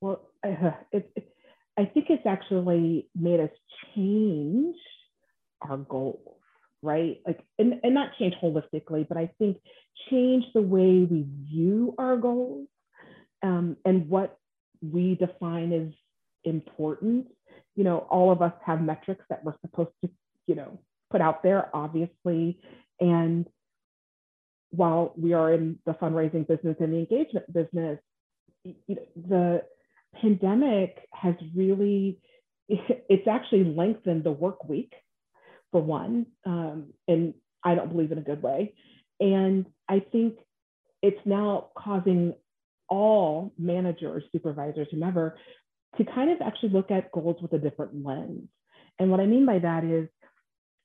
Well, 0.00 0.28
uh, 0.46 0.72
it, 0.92 1.10
it, 1.14 1.34
I 1.78 1.84
think 1.84 2.06
it's 2.08 2.26
actually 2.26 3.08
made 3.14 3.40
us 3.40 3.50
change 3.94 4.76
our 5.62 5.76
goals, 5.76 6.38
right? 6.82 7.20
Like, 7.26 7.40
and, 7.58 7.80
and 7.82 7.94
not 7.94 8.10
change 8.18 8.34
holistically, 8.42 9.06
but 9.06 9.16
I 9.16 9.30
think 9.38 9.58
change 10.10 10.44
the 10.54 10.62
way 10.62 11.06
we 11.10 11.26
view 11.50 11.94
our 11.98 12.16
goals 12.16 12.68
um, 13.42 13.76
and 13.84 14.08
what 14.08 14.38
we 14.82 15.14
define 15.14 15.72
as 15.72 15.92
important. 16.44 17.26
You 17.76 17.84
know, 17.84 17.98
all 17.98 18.30
of 18.30 18.42
us 18.42 18.52
have 18.64 18.80
metrics 18.80 19.24
that 19.28 19.44
we're 19.44 19.54
supposed 19.62 19.90
to 20.02 20.10
you 20.46 20.54
know, 20.54 20.78
put 21.14 21.20
out 21.20 21.44
there, 21.44 21.70
obviously. 21.72 22.58
And 22.98 23.46
while 24.70 25.12
we 25.16 25.32
are 25.32 25.52
in 25.52 25.78
the 25.86 25.92
fundraising 25.92 26.44
business 26.48 26.76
and 26.80 26.92
the 26.92 26.98
engagement 26.98 27.52
business, 27.52 28.00
the 28.64 29.62
pandemic 30.20 31.08
has 31.12 31.36
really, 31.54 32.18
it's 32.68 33.28
actually 33.28 33.62
lengthened 33.62 34.24
the 34.24 34.32
work 34.32 34.64
week 34.68 34.92
for 35.70 35.80
one. 35.80 36.26
Um, 36.44 36.94
and 37.06 37.34
I 37.62 37.76
don't 37.76 37.92
believe 37.92 38.10
in 38.10 38.18
a 38.18 38.22
good 38.22 38.42
way. 38.42 38.74
And 39.20 39.66
I 39.88 40.00
think 40.00 40.34
it's 41.00 41.24
now 41.24 41.68
causing 41.78 42.34
all 42.88 43.52
managers, 43.56 44.24
supervisors, 44.32 44.88
whomever, 44.90 45.38
to 45.96 46.04
kind 46.04 46.32
of 46.32 46.38
actually 46.40 46.70
look 46.70 46.90
at 46.90 47.12
goals 47.12 47.36
with 47.40 47.52
a 47.52 47.58
different 47.58 48.04
lens. 48.04 48.48
And 48.98 49.12
what 49.12 49.20
I 49.20 49.26
mean 49.26 49.46
by 49.46 49.60
that 49.60 49.84
is 49.84 50.08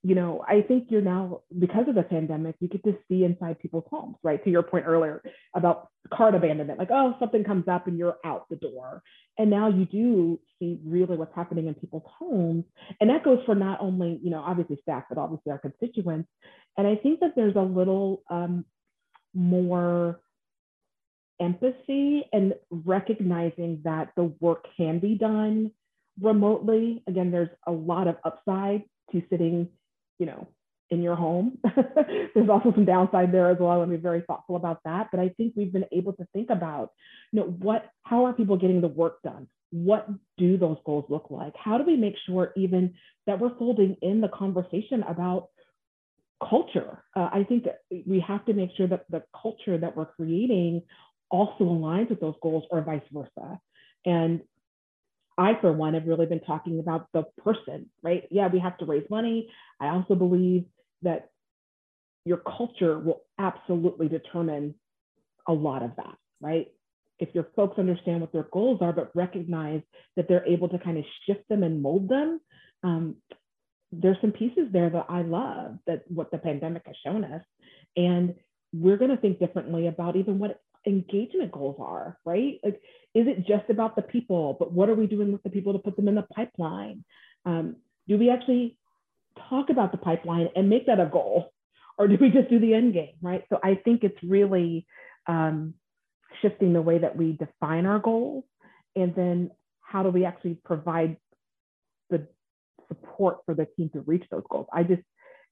you 0.02 0.16
know, 0.16 0.44
I 0.48 0.62
think 0.62 0.88
you're 0.90 1.02
now, 1.02 1.42
because 1.58 1.90
of 1.90 1.96
the 1.96 2.04
pandemic, 2.04 2.56
you 2.60 2.70
get 2.70 2.84
to 2.86 2.98
see 3.10 3.26
inside 3.26 3.60
people's 3.60 3.84
homes, 3.90 4.16
right? 4.24 4.42
To 4.44 4.50
your 4.50 4.64
point 4.64 4.86
earlier 4.88 5.22
about 5.54 5.90
cart 6.14 6.36
abandonment, 6.36 6.80
like, 6.80 6.92
oh, 6.92 7.16
something 7.20 7.44
comes 7.44 7.68
up 7.68 7.88
and 7.88 7.98
you're 7.98 8.16
out 8.24 8.48
the 8.50 8.56
door. 8.56 9.04
And 9.38 9.50
now 9.50 9.68
you 9.68 9.86
do 9.86 10.40
see 10.58 10.80
really 10.86 11.18
what's 11.18 11.36
happening 11.36 11.68
in 11.68 11.74
people's 11.74 12.10
homes. 12.18 12.64
And 13.02 13.10
that 13.10 13.26
goes 13.26 13.40
for 13.46 13.56
not 13.56 13.82
only, 13.82 14.20
you 14.24 14.30
know, 14.30 14.40
obviously 14.40 14.80
staff, 14.82 15.04
but 15.10 15.18
obviously 15.18 15.52
our 15.52 15.60
constituents. 15.60 16.30
And 16.78 16.88
I 16.88 16.96
think 16.96 17.20
that 17.20 17.34
there's 17.36 17.56
a 17.58 17.62
little 17.62 18.24
um, 18.30 18.64
more 19.34 20.22
empathy 21.42 22.24
and 22.32 22.54
recognizing 22.72 23.82
that 23.84 24.12
the 24.16 24.34
work 24.40 24.66
can 24.78 25.00
be 25.00 25.16
done 25.16 25.72
remotely. 26.22 27.04
Again, 27.06 27.32
there's 27.32 27.50
a 27.68 27.72
lot 27.72 28.08
of 28.08 28.16
upside 28.24 28.84
to 29.12 29.22
sitting 29.30 29.70
you 30.20 30.26
know, 30.26 30.48
in 30.92 31.02
your 31.02 31.16
home. 31.16 31.58
There's 32.36 32.50
also 32.50 32.72
some 32.74 32.86
downside 32.86 33.32
there 33.32 33.50
as 33.50 33.58
well. 33.60 33.82
And 33.82 33.92
be 33.92 33.98
very 33.98 34.22
thoughtful 34.22 34.56
about 34.56 34.80
that. 34.86 35.10
But 35.12 35.20
I 35.20 35.30
think 35.30 35.54
we've 35.56 35.72
been 35.72 35.86
able 35.92 36.14
to 36.14 36.28
think 36.34 36.50
about, 36.50 36.92
you 37.32 37.40
know, 37.40 37.46
what, 37.48 37.90
how 38.04 38.26
are 38.26 38.34
people 38.34 38.58
getting 38.58 38.82
the 38.82 38.88
work 38.88 39.22
done? 39.24 39.48
What 39.72 40.08
do 40.38 40.58
those 40.58 40.78
goals 40.86 41.06
look 41.10 41.28
like? 41.30 41.54
How 41.56 41.78
do 41.78 41.84
we 41.84 41.96
make 41.96 42.16
sure 42.26 42.52
even 42.58 42.96
that 43.28 43.40
we're 43.40 43.56
folding 43.58 43.98
in 44.02 44.20
the 44.20 44.30
conversation 44.30 45.04
about 45.04 45.50
culture? 46.48 47.04
Uh, 47.16 47.30
I 47.32 47.46
think 47.48 47.66
that 47.66 47.82
we 48.08 48.20
have 48.28 48.46
to 48.46 48.54
make 48.54 48.72
sure 48.76 48.88
that 48.88 49.06
the 49.10 49.24
culture 49.40 49.78
that 49.78 49.96
we're 49.96 50.08
creating 50.08 50.84
also 51.30 51.66
aligns 51.66 52.10
with 52.10 52.20
those 52.20 52.36
goals 52.42 52.64
or 52.72 52.82
vice 52.82 53.02
versa. 53.12 53.60
And 54.06 54.42
I, 55.40 55.60
for 55.62 55.72
one, 55.72 55.94
have 55.94 56.06
really 56.06 56.26
been 56.26 56.42
talking 56.42 56.80
about 56.80 57.08
the 57.14 57.24
person, 57.44 57.90
right? 58.04 58.26
Yeah, 58.30 58.50
we 58.50 58.60
have 58.60 58.78
to 58.80 58.86
raise 58.86 59.10
money. 59.10 59.50
I 59.80 59.88
also 59.88 60.14
believe 60.14 60.66
that 61.02 61.30
your 62.26 62.38
culture 62.38 63.00
will 63.00 63.22
absolutely 63.40 64.10
determine 64.10 64.76
a 65.48 65.54
lot 65.54 65.82
of 65.82 65.96
that, 65.96 66.16
right? 66.42 66.68
If 67.20 67.30
your 67.34 67.48
folks 67.56 67.80
understand 67.80 68.20
what 68.20 68.34
their 68.34 68.48
goals 68.52 68.82
are, 68.82 68.92
but 68.92 69.16
recognize 69.16 69.82
that 70.18 70.28
they're 70.28 70.46
able 70.46 70.68
to 70.70 70.78
kind 70.78 70.98
of 70.98 71.06
shift 71.26 71.48
them 71.48 71.64
and 71.64 71.82
mold 71.82 72.10
them, 72.10 72.42
um, 72.84 73.16
there's 73.94 74.18
some 74.20 74.34
pieces 74.34 74.68
there 74.74 74.90
that 74.90 75.06
I 75.08 75.22
love 75.22 75.78
that 75.88 76.04
what 76.10 76.32
the 76.32 76.38
pandemic 76.38 76.84
has 76.86 76.96
shown 77.04 77.24
us. 77.24 77.42
And 77.96 78.36
we're 78.74 78.98
going 78.98 79.12
to 79.12 79.18
think 79.18 79.40
differently 79.40 79.88
about 79.88 80.18
even 80.18 80.38
what 80.38 80.60
engagement 80.86 81.52
goals 81.52 81.78
are, 81.80 82.18
right? 82.26 82.60
Like, 82.64 82.82
is 83.14 83.28
it 83.28 83.48
just 83.48 83.70
about 83.70 83.96
the 83.96 84.02
people, 84.02 84.56
but 84.58 84.72
what 84.72 84.90
are 84.90 84.96
we 84.96 85.08
doing 85.08 85.32
with 85.32 85.44
the 85.44 85.50
people 85.50 85.74
to 85.74 85.80
put 85.80 85.96
them 85.96 86.08
in 86.08 86.16
the 86.16 86.26
pipeline? 86.36 87.04
Um, 87.46 87.78
do 88.08 88.18
we 88.18 88.30
actually 88.30 88.78
talk 89.50 89.70
about 89.70 89.92
the 89.92 89.98
pipeline 89.98 90.50
and 90.56 90.70
make 90.70 90.88
that 90.88 91.00
a 91.00 91.06
goal? 91.06 91.52
Or 91.98 92.08
do 92.08 92.18
we 92.20 92.30
just 92.30 92.50
do 92.50 92.60
the 92.60 92.74
end 92.74 92.94
game, 92.94 93.16
right? 93.22 93.44
So 93.50 93.60
I 93.62 93.76
think 93.76 94.04
it's 94.04 94.22
really 94.24 94.88
um, 95.28 95.74
shifting 96.42 96.74
the 96.74 96.82
way 96.82 97.00
that 97.00 97.16
we 97.16 97.34
define 97.34 97.86
our 97.86 98.00
goals 98.00 98.46
and 98.96 99.14
then 99.16 99.52
how 99.82 100.04
do 100.04 100.10
we 100.10 100.26
actually 100.26 100.56
provide 100.64 101.18
the 102.10 102.28
support 102.88 103.40
for 103.46 103.54
the 103.54 103.66
team 103.66 103.90
to 103.94 104.02
reach 104.02 104.26
those 104.32 104.44
goals. 104.50 104.68
I 104.74 104.84
just, 104.84 105.02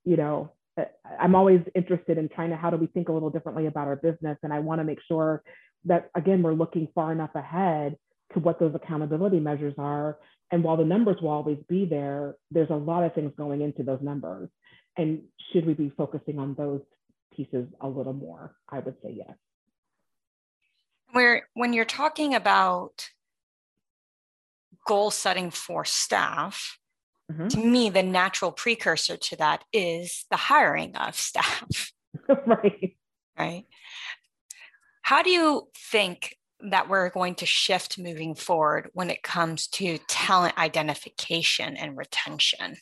you 0.05 0.15
know, 0.15 0.51
Uh, 0.77 0.85
I'm 1.19 1.35
always 1.35 1.61
interested 1.75 2.17
in 2.17 2.29
trying 2.29 2.49
to 2.51 2.55
how 2.55 2.69
do 2.69 2.77
we 2.77 2.87
think 2.87 3.09
a 3.09 3.11
little 3.11 3.29
differently 3.29 3.67
about 3.67 3.87
our 3.87 3.95
business. 3.95 4.37
And 4.43 4.53
I 4.53 4.59
want 4.59 4.79
to 4.79 4.83
make 4.83 4.99
sure 5.07 5.43
that, 5.85 6.09
again, 6.15 6.41
we're 6.41 6.53
looking 6.53 6.87
far 6.93 7.11
enough 7.11 7.33
ahead 7.35 7.97
to 8.33 8.39
what 8.39 8.59
those 8.59 8.75
accountability 8.75 9.39
measures 9.39 9.73
are. 9.77 10.17
And 10.51 10.63
while 10.63 10.77
the 10.77 10.85
numbers 10.85 11.17
will 11.21 11.29
always 11.29 11.59
be 11.67 11.85
there, 11.85 12.35
there's 12.51 12.69
a 12.69 12.75
lot 12.75 13.03
of 13.03 13.13
things 13.13 13.31
going 13.37 13.61
into 13.61 13.83
those 13.83 14.01
numbers. 14.01 14.49
And 14.97 15.23
should 15.51 15.65
we 15.65 15.73
be 15.73 15.91
focusing 15.95 16.39
on 16.39 16.55
those 16.55 16.81
pieces 17.35 17.67
a 17.81 17.87
little 17.87 18.13
more? 18.13 18.55
I 18.69 18.79
would 18.79 18.95
say 19.03 19.13
yes. 19.17 19.35
Where 21.11 21.47
when 21.53 21.73
you're 21.73 21.85
talking 21.85 22.33
about 22.33 23.09
goal 24.85 25.11
setting 25.11 25.51
for 25.51 25.85
staff, 25.85 26.79
Mm-hmm. 27.31 27.47
To 27.47 27.59
me, 27.59 27.89
the 27.89 28.03
natural 28.03 28.51
precursor 28.51 29.17
to 29.17 29.35
that 29.37 29.63
is 29.73 30.25
the 30.31 30.37
hiring 30.37 30.95
of 30.95 31.15
staff. 31.15 31.91
right. 32.45 32.95
Right. 33.37 33.65
How 35.01 35.21
do 35.21 35.29
you 35.29 35.69
think 35.91 36.35
that 36.59 36.89
we're 36.89 37.09
going 37.09 37.35
to 37.35 37.45
shift 37.45 37.99
moving 37.99 38.35
forward 38.35 38.89
when 38.93 39.09
it 39.09 39.21
comes 39.23 39.67
to 39.67 39.99
talent 40.07 40.57
identification 40.57 41.77
and 41.77 41.95
retention? 41.95 42.77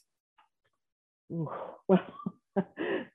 Ooh, 1.31 1.49
well, 1.87 1.99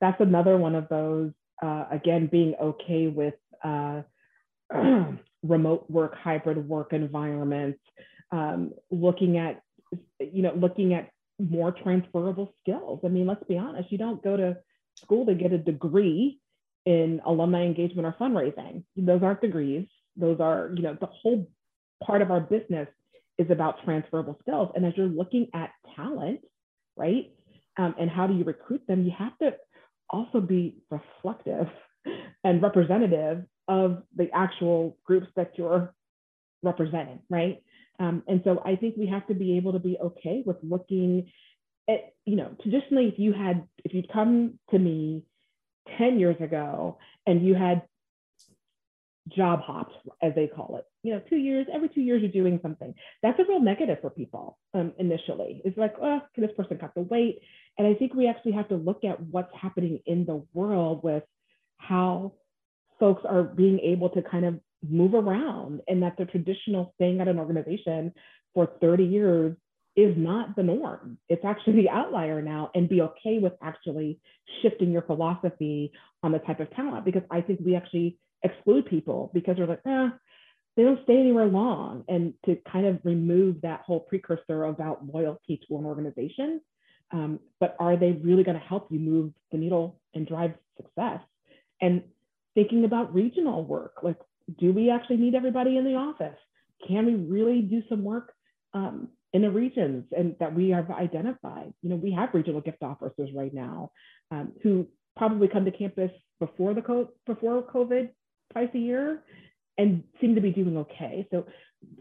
that's 0.00 0.20
another 0.20 0.56
one 0.58 0.74
of 0.74 0.88
those, 0.88 1.32
uh, 1.62 1.86
again, 1.90 2.26
being 2.26 2.54
okay 2.60 3.06
with 3.06 3.34
uh, 3.64 4.02
remote 5.42 5.90
work, 5.90 6.14
hybrid 6.14 6.68
work 6.68 6.92
environments, 6.92 7.80
um, 8.32 8.72
looking 8.90 9.38
at, 9.38 9.62
you 10.20 10.42
know, 10.42 10.52
looking 10.54 10.94
at 10.94 11.08
more 11.40 11.72
transferable 11.72 12.54
skills. 12.60 13.00
I 13.04 13.08
mean, 13.08 13.26
let's 13.26 13.44
be 13.44 13.58
honest, 13.58 13.90
you 13.90 13.98
don't 13.98 14.22
go 14.22 14.36
to 14.36 14.58
school 14.96 15.26
to 15.26 15.34
get 15.34 15.52
a 15.52 15.58
degree 15.58 16.40
in 16.86 17.20
alumni 17.24 17.64
engagement 17.64 18.06
or 18.06 18.14
fundraising. 18.20 18.84
Those 18.96 19.22
aren't 19.22 19.40
degrees. 19.40 19.86
Those 20.16 20.40
are, 20.40 20.72
you 20.74 20.82
know, 20.82 20.96
the 21.00 21.06
whole 21.06 21.48
part 22.04 22.22
of 22.22 22.30
our 22.30 22.40
business 22.40 22.88
is 23.38 23.50
about 23.50 23.82
transferable 23.84 24.38
skills. 24.42 24.70
And 24.74 24.84
as 24.84 24.92
you're 24.96 25.06
looking 25.06 25.48
at 25.54 25.70
talent, 25.96 26.40
right, 26.96 27.30
um, 27.78 27.94
and 27.98 28.10
how 28.10 28.26
do 28.26 28.34
you 28.34 28.44
recruit 28.44 28.82
them, 28.86 29.04
you 29.04 29.12
have 29.16 29.36
to 29.38 29.54
also 30.08 30.40
be 30.40 30.76
reflective 30.90 31.68
and 32.44 32.62
representative 32.62 33.44
of 33.68 34.02
the 34.16 34.28
actual 34.34 34.98
groups 35.04 35.28
that 35.36 35.52
you're 35.56 35.94
representing, 36.62 37.20
right? 37.30 37.62
Um, 38.00 38.22
and 38.26 38.40
so 38.44 38.62
I 38.64 38.76
think 38.76 38.96
we 38.96 39.06
have 39.08 39.26
to 39.26 39.34
be 39.34 39.58
able 39.58 39.74
to 39.74 39.78
be 39.78 39.98
okay 39.98 40.42
with 40.44 40.56
looking 40.62 41.30
at, 41.88 42.14
you 42.24 42.34
know, 42.34 42.56
traditionally, 42.62 43.08
if 43.08 43.18
you 43.18 43.32
had, 43.32 43.68
if 43.84 43.92
you'd 43.92 44.10
come 44.10 44.58
to 44.70 44.78
me 44.78 45.22
10 45.98 46.18
years 46.18 46.40
ago 46.40 46.98
and 47.26 47.46
you 47.46 47.54
had 47.54 47.82
job 49.28 49.60
hops, 49.60 49.94
as 50.22 50.34
they 50.34 50.46
call 50.46 50.78
it, 50.78 50.84
you 51.02 51.12
know, 51.12 51.20
two 51.28 51.36
years, 51.36 51.66
every 51.72 51.90
two 51.90 52.00
years 52.00 52.22
you're 52.22 52.32
doing 52.32 52.58
something. 52.62 52.94
That's 53.22 53.38
a 53.38 53.44
real 53.44 53.60
negative 53.60 53.98
for 54.00 54.08
people 54.08 54.58
um, 54.72 54.94
initially. 54.98 55.60
It's 55.64 55.76
like, 55.76 55.94
oh, 56.00 56.20
can 56.34 56.42
this 56.42 56.56
person 56.56 56.78
cut 56.78 56.94
the 56.94 57.02
weight? 57.02 57.40
And 57.76 57.86
I 57.86 57.94
think 57.94 58.14
we 58.14 58.28
actually 58.28 58.52
have 58.52 58.68
to 58.68 58.76
look 58.76 59.04
at 59.04 59.20
what's 59.20 59.54
happening 59.54 60.00
in 60.06 60.24
the 60.24 60.42
world 60.54 61.02
with 61.02 61.22
how 61.76 62.32
folks 62.98 63.22
are 63.28 63.42
being 63.42 63.78
able 63.80 64.08
to 64.10 64.22
kind 64.22 64.46
of 64.46 64.60
move 64.88 65.14
around 65.14 65.80
and 65.88 66.02
that 66.02 66.16
the 66.16 66.24
traditional 66.24 66.92
staying 66.96 67.20
at 67.20 67.28
an 67.28 67.38
organization 67.38 68.12
for 68.54 68.70
30 68.80 69.04
years 69.04 69.56
is 69.96 70.14
not 70.16 70.56
the 70.56 70.62
norm. 70.62 71.18
It's 71.28 71.44
actually 71.44 71.82
the 71.82 71.90
outlier 71.90 72.40
now, 72.40 72.70
and 72.74 72.88
be 72.88 73.02
okay 73.02 73.38
with 73.38 73.52
actually 73.62 74.20
shifting 74.62 74.92
your 74.92 75.02
philosophy 75.02 75.92
on 76.22 76.32
the 76.32 76.38
type 76.38 76.60
of 76.60 76.70
talent 76.74 77.04
because 77.04 77.22
I 77.30 77.40
think 77.40 77.60
we 77.64 77.76
actually 77.76 78.18
exclude 78.42 78.86
people 78.86 79.30
because 79.34 79.56
they're 79.56 79.66
like, 79.66 79.82
eh, 79.86 80.08
they 80.76 80.84
don't 80.84 81.02
stay 81.04 81.18
anywhere 81.18 81.46
long. 81.46 82.04
And 82.08 82.34
to 82.46 82.56
kind 82.70 82.86
of 82.86 83.00
remove 83.04 83.60
that 83.62 83.82
whole 83.82 84.00
precursor 84.00 84.64
about 84.64 85.04
loyalty 85.12 85.60
to 85.68 85.78
an 85.78 85.84
organization. 85.84 86.60
Um, 87.12 87.40
but 87.58 87.74
are 87.80 87.96
they 87.96 88.12
really 88.12 88.44
going 88.44 88.58
to 88.58 88.64
help 88.64 88.86
you 88.90 89.00
move 89.00 89.32
the 89.50 89.58
needle 89.58 90.00
and 90.14 90.26
drive 90.26 90.54
success? 90.76 91.20
And 91.80 92.04
thinking 92.54 92.84
about 92.84 93.12
regional 93.12 93.64
work, 93.64 93.94
like, 94.02 94.18
do 94.58 94.72
we 94.72 94.90
actually 94.90 95.18
need 95.18 95.34
everybody 95.34 95.76
in 95.76 95.84
the 95.84 95.94
office? 95.94 96.38
Can 96.86 97.06
we 97.06 97.14
really 97.14 97.60
do 97.62 97.82
some 97.88 98.02
work 98.02 98.32
um, 98.74 99.08
in 99.32 99.42
the 99.42 99.50
regions 99.50 100.04
and 100.16 100.34
that 100.40 100.54
we 100.54 100.70
have 100.70 100.90
identified. 100.90 101.72
You 101.82 101.90
know, 101.90 101.96
we 101.96 102.12
have 102.12 102.30
regional 102.32 102.60
gift 102.60 102.82
officers 102.82 103.30
right 103.34 103.52
now 103.54 103.92
um, 104.30 104.52
who 104.62 104.88
probably 105.16 105.48
come 105.48 105.64
to 105.64 105.70
campus 105.70 106.10
before 106.38 106.74
the 106.74 106.82
co- 106.82 107.12
before 107.26 107.62
COVID 107.62 108.10
twice 108.52 108.70
a 108.74 108.78
year 108.78 109.22
and 109.78 110.02
seem 110.20 110.34
to 110.34 110.40
be 110.40 110.50
doing 110.50 110.76
okay. 110.78 111.26
So 111.30 111.46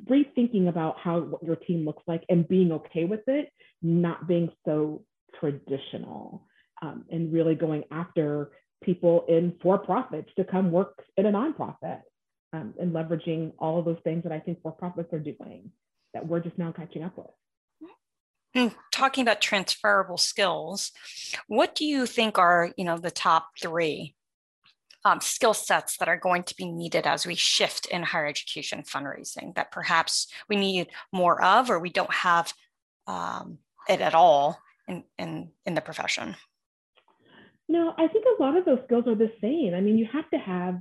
rethinking 0.09 0.69
about 0.69 0.97
how 0.99 1.19
what 1.19 1.43
your 1.43 1.55
team 1.55 1.85
looks 1.85 2.03
like 2.07 2.23
and 2.29 2.47
being 2.47 2.71
okay 2.71 3.05
with 3.05 3.21
it, 3.27 3.49
not 3.81 4.27
being 4.27 4.49
so 4.65 5.03
traditional, 5.39 6.47
um, 6.81 7.05
and 7.11 7.31
really 7.31 7.55
going 7.55 7.83
after 7.91 8.51
people 8.83 9.25
in 9.27 9.53
for 9.61 9.77
profits 9.77 10.29
to 10.37 10.43
come 10.43 10.71
work 10.71 11.03
in 11.17 11.25
a 11.25 11.31
nonprofit 11.31 12.01
um, 12.53 12.73
and 12.79 12.93
leveraging 12.93 13.53
all 13.59 13.79
of 13.79 13.85
those 13.85 13.99
things 14.03 14.23
that 14.23 14.31
I 14.31 14.39
think 14.39 14.61
for 14.61 14.71
profits 14.71 15.13
are 15.13 15.19
doing 15.19 15.71
that 16.13 16.27
we're 16.27 16.39
just 16.39 16.57
now 16.57 16.71
catching 16.71 17.03
up 17.03 17.17
with. 17.17 17.27
And 18.55 18.73
talking 18.91 19.21
about 19.21 19.41
transferable 19.41 20.17
skills, 20.17 20.91
what 21.47 21.75
do 21.75 21.85
you 21.85 22.07
think 22.07 22.39
are 22.39 22.71
you 22.77 22.83
know 22.83 22.97
the 22.97 23.11
top 23.11 23.49
three 23.61 24.15
um, 25.05 25.21
skill 25.21 25.53
sets 25.53 25.97
that 25.97 26.09
are 26.09 26.17
going 26.17 26.43
to 26.43 26.55
be 26.55 26.65
needed 26.65 27.05
as 27.05 27.25
we 27.25 27.35
shift 27.35 27.85
in 27.87 28.03
higher 28.03 28.27
education 28.27 28.83
fundraising 28.83 29.55
that 29.55 29.71
perhaps 29.71 30.27
we 30.49 30.55
need 30.55 30.87
more 31.13 31.41
of 31.43 31.69
or 31.69 31.79
we 31.79 31.89
don't 31.89 32.13
have 32.13 32.53
um, 33.07 33.59
it 33.87 34.01
at 34.01 34.13
all 34.13 34.59
in, 34.87 35.03
in, 35.17 35.49
in 35.65 35.75
the 35.75 35.81
profession? 35.81 36.35
No, 37.67 37.93
I 37.97 38.07
think 38.07 38.25
a 38.25 38.41
lot 38.41 38.57
of 38.57 38.65
those 38.65 38.79
skills 38.85 39.05
are 39.07 39.15
the 39.15 39.31
same. 39.41 39.73
I 39.75 39.81
mean, 39.81 39.97
you 39.97 40.07
have 40.11 40.29
to 40.31 40.37
have 40.37 40.79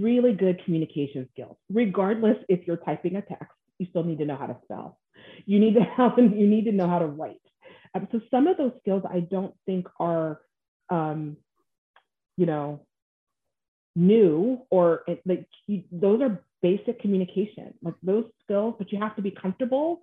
really 0.00 0.32
good 0.32 0.62
communication 0.64 1.28
skills, 1.32 1.56
regardless 1.70 2.36
if 2.48 2.66
you're 2.66 2.78
typing 2.78 3.16
a 3.16 3.22
text 3.22 3.52
you 3.78 3.86
still 3.90 4.04
need 4.04 4.18
to 4.18 4.26
know 4.26 4.36
how 4.36 4.46
to 4.46 4.56
spell. 4.64 4.98
You 5.46 5.58
need 5.58 5.74
to 5.74 5.82
have, 5.96 6.18
you 6.18 6.46
need 6.46 6.64
to 6.64 6.72
know 6.72 6.88
how 6.88 6.98
to 6.98 7.06
write. 7.06 7.40
Um, 7.94 8.08
so 8.12 8.20
some 8.30 8.46
of 8.46 8.56
those 8.56 8.72
skills 8.80 9.02
I 9.08 9.20
don't 9.20 9.54
think 9.66 9.86
are, 9.98 10.40
um, 10.90 11.36
you 12.36 12.46
know, 12.46 12.82
new 13.96 14.60
or 14.70 15.02
it, 15.06 15.22
like 15.26 15.48
you, 15.66 15.82
those 15.90 16.20
are 16.20 16.42
basic 16.62 17.00
communication, 17.00 17.74
like 17.82 17.94
those 18.02 18.24
skills. 18.44 18.74
But 18.78 18.92
you 18.92 18.98
have 19.00 19.16
to 19.16 19.22
be 19.22 19.30
comfortable 19.30 20.02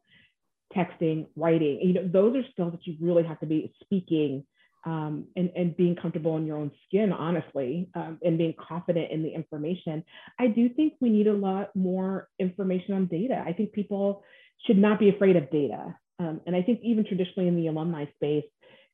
texting, 0.75 1.27
writing. 1.35 1.79
You 1.81 1.93
know, 1.93 2.07
those 2.07 2.35
are 2.35 2.43
skills 2.51 2.71
that 2.71 2.85
you 2.87 2.95
really 2.99 3.23
have 3.23 3.39
to 3.41 3.45
be 3.45 3.71
speaking 3.81 4.43
um, 4.85 5.25
and, 5.35 5.51
and 5.55 5.75
being 5.75 5.95
comfortable 5.95 6.37
in 6.37 6.45
your 6.45 6.57
own 6.57 6.71
skin, 6.87 7.11
honestly, 7.11 7.89
um, 7.95 8.19
and 8.23 8.37
being 8.37 8.53
confident 8.59 9.11
in 9.11 9.23
the 9.23 9.33
information. 9.33 10.03
I 10.39 10.47
do 10.47 10.69
think 10.69 10.93
we 11.01 11.09
need 11.09 11.27
a 11.27 11.33
lot 11.33 11.75
more 11.75 12.29
information 12.39 12.93
on 12.93 13.07
data. 13.07 13.43
I 13.45 13.53
think 13.53 13.73
people 13.73 14.23
should 14.65 14.77
not 14.77 14.99
be 14.99 15.09
afraid 15.09 15.35
of 15.35 15.49
data. 15.49 15.95
Um, 16.19 16.41
and 16.45 16.55
I 16.55 16.61
think 16.61 16.79
even 16.83 17.05
traditionally 17.05 17.47
in 17.47 17.55
the 17.55 17.67
alumni 17.67 18.05
space, 18.15 18.45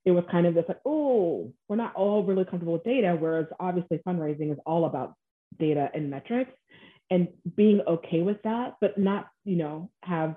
it 0.06 0.12
was 0.12 0.24
kind 0.32 0.48
of 0.48 0.56
this 0.56 0.66
like, 0.68 0.80
oh, 0.86 1.54
we're 1.68 1.76
not 1.76 1.94
all 1.96 2.24
really 2.24 2.46
comfortable 2.46 2.74
with 2.74 2.84
data, 2.84 3.16
whereas 3.20 3.46
obviously 3.60 4.00
fundraising 4.08 4.52
is 4.52 4.58
all 4.66 4.86
about 4.86 5.14
data 5.60 5.90
and 5.94 6.10
metrics 6.10 6.52
and 7.12 7.28
being 7.56 7.82
okay 7.86 8.22
with 8.22 8.42
that, 8.44 8.76
but 8.80 8.98
not, 8.98 9.28
you 9.44 9.58
know, 9.58 9.92
have 10.02 10.36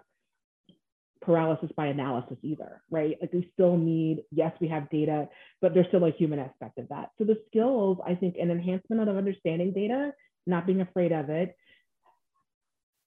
paralysis 1.24 1.70
by 1.76 1.87
analysis 1.87 2.37
either, 2.42 2.82
right? 2.90 3.16
Like 3.20 3.32
we 3.32 3.50
still 3.52 3.76
need, 3.76 4.24
yes, 4.30 4.52
we 4.60 4.68
have 4.68 4.90
data, 4.90 5.28
but 5.60 5.74
there's 5.74 5.87
still 5.88 6.04
a 6.04 6.10
human 6.10 6.38
aspect 6.38 6.78
of 6.78 6.88
that. 6.88 7.10
So 7.18 7.24
the 7.24 7.40
skills, 7.48 7.98
I 8.06 8.14
think, 8.14 8.37
an 8.38 8.50
enhancement 8.50 9.08
of 9.08 9.16
understanding 9.16 9.72
data, 9.72 10.12
not 10.46 10.66
being 10.66 10.80
afraid 10.80 11.12
of 11.12 11.30
it, 11.30 11.56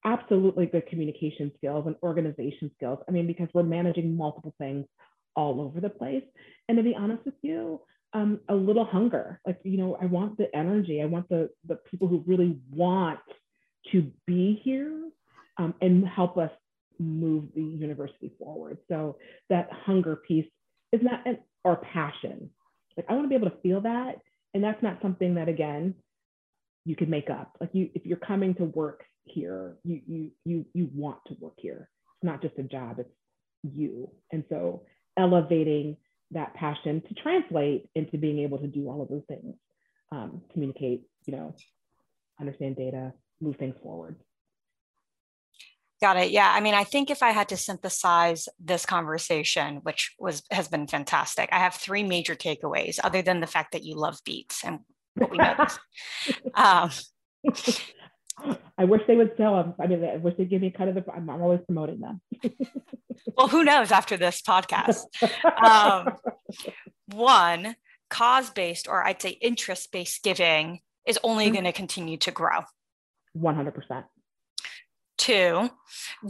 absolutely 0.05 0.65
good 0.67 0.87
communication 0.87 1.51
skills 1.57 1.85
and 1.85 1.95
organization 2.03 2.71
skills. 2.75 2.99
I 3.07 3.11
mean, 3.11 3.27
because 3.27 3.49
we're 3.53 3.63
managing 3.63 4.15
multiple 4.15 4.53
things 4.57 4.85
all 5.35 5.61
over 5.61 5.79
the 5.79 5.89
place. 5.89 6.23
And 6.67 6.77
to 6.77 6.83
be 6.83 6.95
honest 6.95 7.25
with 7.25 7.35
you, 7.41 7.81
um, 8.13 8.39
a 8.49 8.55
little 8.55 8.85
hunger. 8.85 9.39
Like, 9.45 9.59
you 9.63 9.77
know, 9.77 9.97
I 10.01 10.05
want 10.05 10.37
the 10.37 10.53
energy. 10.55 11.01
I 11.01 11.05
want 11.05 11.29
the 11.29 11.49
the 11.67 11.75
people 11.89 12.07
who 12.07 12.23
really 12.25 12.57
want 12.71 13.19
to 13.91 14.11
be 14.25 14.59
here 14.63 15.09
um, 15.57 15.73
and 15.81 16.07
help 16.07 16.37
us 16.37 16.51
move 16.99 17.45
the 17.55 17.63
university 17.63 18.31
forward. 18.39 18.77
So 18.87 19.17
that 19.49 19.69
hunger 19.85 20.15
piece 20.15 20.47
is 20.91 21.01
not 21.03 21.25
an, 21.25 21.39
or 21.63 21.77
passion. 21.77 22.49
Like 22.95 23.05
I 23.09 23.13
want 23.13 23.25
to 23.25 23.29
be 23.29 23.35
able 23.35 23.49
to 23.49 23.61
feel 23.61 23.81
that, 23.81 24.15
and 24.53 24.63
that's 24.63 24.81
not 24.81 25.01
something 25.01 25.35
that 25.35 25.49
again 25.49 25.95
you 26.85 26.95
can 26.95 27.09
make 27.09 27.29
up. 27.29 27.57
Like 27.59 27.69
you, 27.73 27.89
if 27.93 28.05
you're 28.05 28.17
coming 28.17 28.55
to 28.55 28.65
work 28.65 29.03
here, 29.25 29.77
you 29.83 30.01
you 30.07 30.31
you 30.45 30.65
you 30.73 30.89
want 30.93 31.19
to 31.27 31.35
work 31.39 31.55
here. 31.57 31.89
It's 32.15 32.23
not 32.23 32.41
just 32.41 32.57
a 32.57 32.63
job; 32.63 32.99
it's 32.99 33.09
you. 33.63 34.09
And 34.31 34.43
so 34.49 34.83
elevating 35.17 35.97
that 36.31 36.53
passion 36.53 37.01
to 37.07 37.13
translate 37.15 37.89
into 37.95 38.17
being 38.17 38.39
able 38.39 38.57
to 38.59 38.67
do 38.67 38.89
all 38.89 39.01
of 39.01 39.09
those 39.09 39.23
things, 39.27 39.55
um, 40.11 40.41
communicate, 40.51 41.03
you 41.25 41.35
know, 41.35 41.55
understand 42.39 42.75
data, 42.75 43.13
move 43.41 43.55
things 43.57 43.75
forward. 43.81 44.15
Got 45.99 46.17
it. 46.17 46.31
Yeah. 46.31 46.51
I 46.53 46.61
mean, 46.61 46.75
I 46.75 46.83
think 46.83 47.09
if 47.09 47.23
I 47.23 47.31
had 47.31 47.49
to 47.49 47.57
synthesize 47.57 48.47
this 48.59 48.85
conversation, 48.85 49.77
which 49.77 50.13
was 50.19 50.43
has 50.51 50.67
been 50.67 50.87
fantastic, 50.87 51.49
I 51.51 51.57
have 51.57 51.73
three 51.73 52.03
major 52.03 52.35
takeaways, 52.35 52.99
other 53.03 53.21
than 53.21 53.39
the 53.39 53.47
fact 53.47 53.71
that 53.71 53.83
you 53.83 53.95
love 53.95 54.19
beats 54.23 54.63
and 54.63 54.79
what 55.15 55.31
we 55.31 55.37
know. 55.37 55.55
um, 56.53 56.91
I 58.77 58.85
wish 58.85 59.01
they 59.07 59.15
would 59.15 59.31
sell 59.37 59.55
them. 59.55 59.73
I 59.79 59.87
mean, 59.87 60.03
I 60.03 60.17
wish 60.17 60.35
they'd 60.37 60.49
give 60.49 60.61
me 60.61 60.69
kind 60.69 60.89
of 60.95 61.03
the. 61.03 61.11
I'm, 61.11 61.27
I'm 61.29 61.41
always 61.41 61.61
promoting 61.65 61.99
them. 61.99 62.21
well, 63.35 63.47
who 63.47 63.63
knows 63.63 63.91
after 63.91 64.17
this 64.17 64.41
podcast? 64.41 65.05
Um, 65.63 66.15
one, 67.07 67.75
cause 68.11 68.51
based, 68.51 68.87
or 68.87 69.03
I'd 69.03 69.21
say 69.21 69.31
interest 69.31 69.91
based 69.91 70.23
giving 70.23 70.81
is 71.07 71.17
only 71.23 71.45
mm-hmm. 71.45 71.53
going 71.53 71.65
to 71.65 71.71
continue 71.71 72.17
to 72.17 72.31
grow 72.31 72.61
100%. 73.35 74.03
Two, 75.17 75.69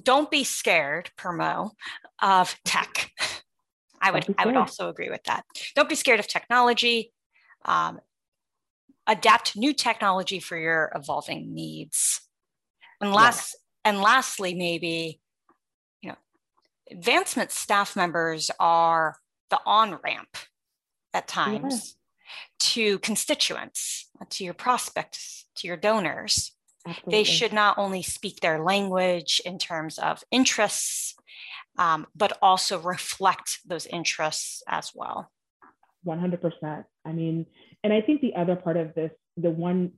don't 0.04 0.32
be 0.32 0.44
scared, 0.44 1.12
per 1.18 1.34
Mo, 1.34 1.72
of 2.22 2.56
tech. 2.64 3.12
I 4.02 4.12
would 4.12 4.34
I 4.38 4.46
would 4.46 4.56
also 4.56 4.90
agree 4.90 5.10
with 5.10 5.24
that. 5.24 5.46
Don't 5.76 5.90
be 5.90 5.96
scared 5.96 6.20
of 6.20 6.28
technology. 6.28 7.12
Um, 7.66 8.00
adapt 9.08 9.56
new 9.56 9.74
technology 9.74 10.40
for 10.40 10.58
your 10.58 10.92
evolving 10.94 11.54
needs. 11.54 12.22
And 13.02 13.14
last 13.14 13.56
yeah. 13.86 13.92
and 13.92 14.02
lastly, 14.02 14.54
maybe 14.54 15.20
you 16.02 16.10
know, 16.10 16.18
advancement 16.92 17.52
staff 17.52 17.96
members 17.96 18.52
are 18.60 19.18
the 19.50 19.60
on 19.66 20.00
ramp 20.04 20.38
at 21.14 21.28
times 21.28 21.96
yeah. 21.96 22.58
to 22.60 23.00
constituents, 23.00 24.10
to 24.30 24.44
your 24.44 24.54
prospects, 24.54 25.46
to 25.56 25.68
your 25.68 25.78
donors. 25.78 26.54
Absolutely. 26.88 27.12
They 27.12 27.24
should 27.24 27.54
not 27.54 27.78
only 27.78 28.02
speak 28.02 28.40
their 28.40 28.64
language 28.64 29.42
in 29.46 29.58
terms 29.58 29.98
of 29.98 30.24
interests, 30.32 31.16
um, 31.78 32.08
but 32.16 32.38
also 32.42 32.80
reflect 32.80 33.60
those 33.66 33.86
interests 33.88 34.64
as 34.68 34.92
well. 34.96 35.30
100%. 36.06 36.86
I 37.06 37.12
mean, 37.12 37.46
and 37.84 37.94
I 37.94 38.02
think 38.02 38.22
the 38.22 38.36
other 38.36 38.56
part 38.56 38.78
of 38.78 38.94
this, 38.96 39.12
the 39.36 39.50
one 39.50 39.92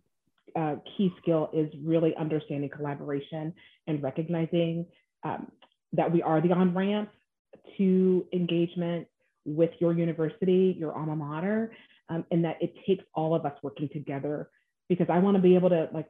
uh, 0.55 0.75
key 0.97 1.13
skill 1.21 1.49
is 1.53 1.71
really 1.83 2.15
understanding 2.15 2.69
collaboration 2.69 3.53
and 3.87 4.01
recognizing 4.01 4.85
um, 5.23 5.51
that 5.93 6.11
we 6.11 6.21
are 6.21 6.41
the 6.41 6.51
on 6.51 6.73
ramp 6.73 7.09
to 7.77 8.25
engagement 8.33 9.07
with 9.45 9.71
your 9.79 9.93
university, 9.93 10.75
your 10.77 10.97
alma 10.97 11.15
mater, 11.15 11.71
um, 12.09 12.25
and 12.31 12.43
that 12.43 12.57
it 12.61 12.73
takes 12.87 13.03
all 13.13 13.35
of 13.35 13.45
us 13.45 13.53
working 13.61 13.89
together 13.89 14.49
because 14.87 15.07
I 15.09 15.19
want 15.19 15.37
to 15.37 15.41
be 15.41 15.55
able 15.55 15.69
to 15.69 15.87
like, 15.93 16.07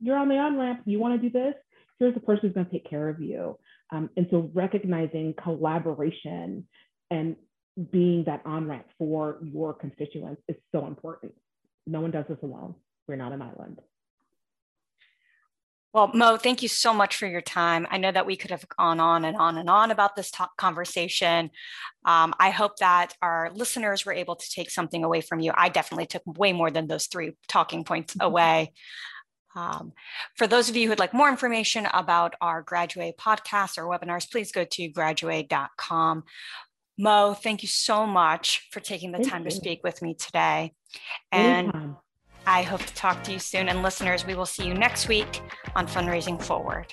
you're 0.00 0.16
on 0.16 0.28
the 0.28 0.36
on 0.36 0.58
ramp, 0.58 0.82
you 0.84 0.98
want 0.98 1.20
to 1.20 1.28
do 1.28 1.32
this, 1.32 1.54
here's 1.98 2.14
the 2.14 2.20
person 2.20 2.48
who's 2.48 2.54
going 2.54 2.66
to 2.66 2.72
take 2.72 2.88
care 2.88 3.08
of 3.08 3.20
you. 3.20 3.58
Um, 3.92 4.10
and 4.16 4.26
so 4.30 4.50
recognizing 4.54 5.34
collaboration 5.42 6.66
and 7.10 7.36
being 7.90 8.24
that 8.24 8.42
on 8.44 8.68
ramp 8.68 8.86
for 8.98 9.38
your 9.42 9.74
constituents 9.74 10.42
is 10.48 10.56
so 10.72 10.86
important. 10.86 11.32
No 11.86 12.00
one 12.00 12.10
does 12.10 12.24
this 12.28 12.38
alone. 12.42 12.74
We're 13.08 13.16
not 13.16 13.32
an 13.32 13.42
island. 13.42 13.80
Well, 15.92 16.10
Mo, 16.12 16.36
thank 16.36 16.60
you 16.60 16.68
so 16.68 16.92
much 16.92 17.16
for 17.16 17.26
your 17.26 17.40
time. 17.40 17.86
I 17.88 17.98
know 17.98 18.10
that 18.10 18.26
we 18.26 18.34
could 18.34 18.50
have 18.50 18.66
gone 18.68 18.98
on 18.98 19.24
and 19.24 19.36
on 19.36 19.56
and 19.56 19.70
on 19.70 19.92
about 19.92 20.16
this 20.16 20.32
conversation. 20.56 21.50
Um, 22.04 22.34
I 22.40 22.50
hope 22.50 22.78
that 22.78 23.14
our 23.22 23.52
listeners 23.54 24.04
were 24.04 24.12
able 24.12 24.34
to 24.34 24.50
take 24.50 24.70
something 24.70 25.04
away 25.04 25.20
from 25.20 25.38
you. 25.38 25.52
I 25.54 25.68
definitely 25.68 26.06
took 26.06 26.22
way 26.26 26.52
more 26.52 26.72
than 26.72 26.88
those 26.88 27.06
three 27.06 27.36
talking 27.46 27.84
points 27.84 28.14
mm-hmm. 28.14 28.26
away. 28.26 28.72
Um, 29.54 29.92
for 30.36 30.46
those 30.46 30.68
of 30.68 30.76
you 30.76 30.88
who'd 30.88 30.98
like 30.98 31.14
more 31.14 31.28
information 31.28 31.86
about 31.92 32.34
our 32.40 32.62
Graduway 32.62 33.14
podcasts 33.16 33.78
or 33.78 33.84
webinars, 33.84 34.30
please 34.30 34.52
go 34.52 34.64
to 34.64 34.90
graduway.com. 34.90 36.24
Mo, 36.98 37.34
thank 37.34 37.62
you 37.62 37.68
so 37.68 38.06
much 38.06 38.68
for 38.70 38.80
taking 38.80 39.12
the 39.12 39.18
thank 39.18 39.30
time 39.30 39.44
you. 39.44 39.50
to 39.50 39.56
speak 39.56 39.82
with 39.82 40.00
me 40.00 40.14
today. 40.14 40.72
And 41.32 41.68
Anytime. 41.68 41.96
I 42.46 42.62
hope 42.62 42.82
to 42.82 42.94
talk 42.94 43.24
to 43.24 43.32
you 43.32 43.38
soon. 43.38 43.68
And 43.68 43.82
listeners, 43.82 44.24
we 44.26 44.34
will 44.34 44.46
see 44.46 44.66
you 44.66 44.74
next 44.74 45.08
week 45.08 45.40
on 45.74 45.86
Fundraising 45.86 46.40
Forward. 46.40 46.92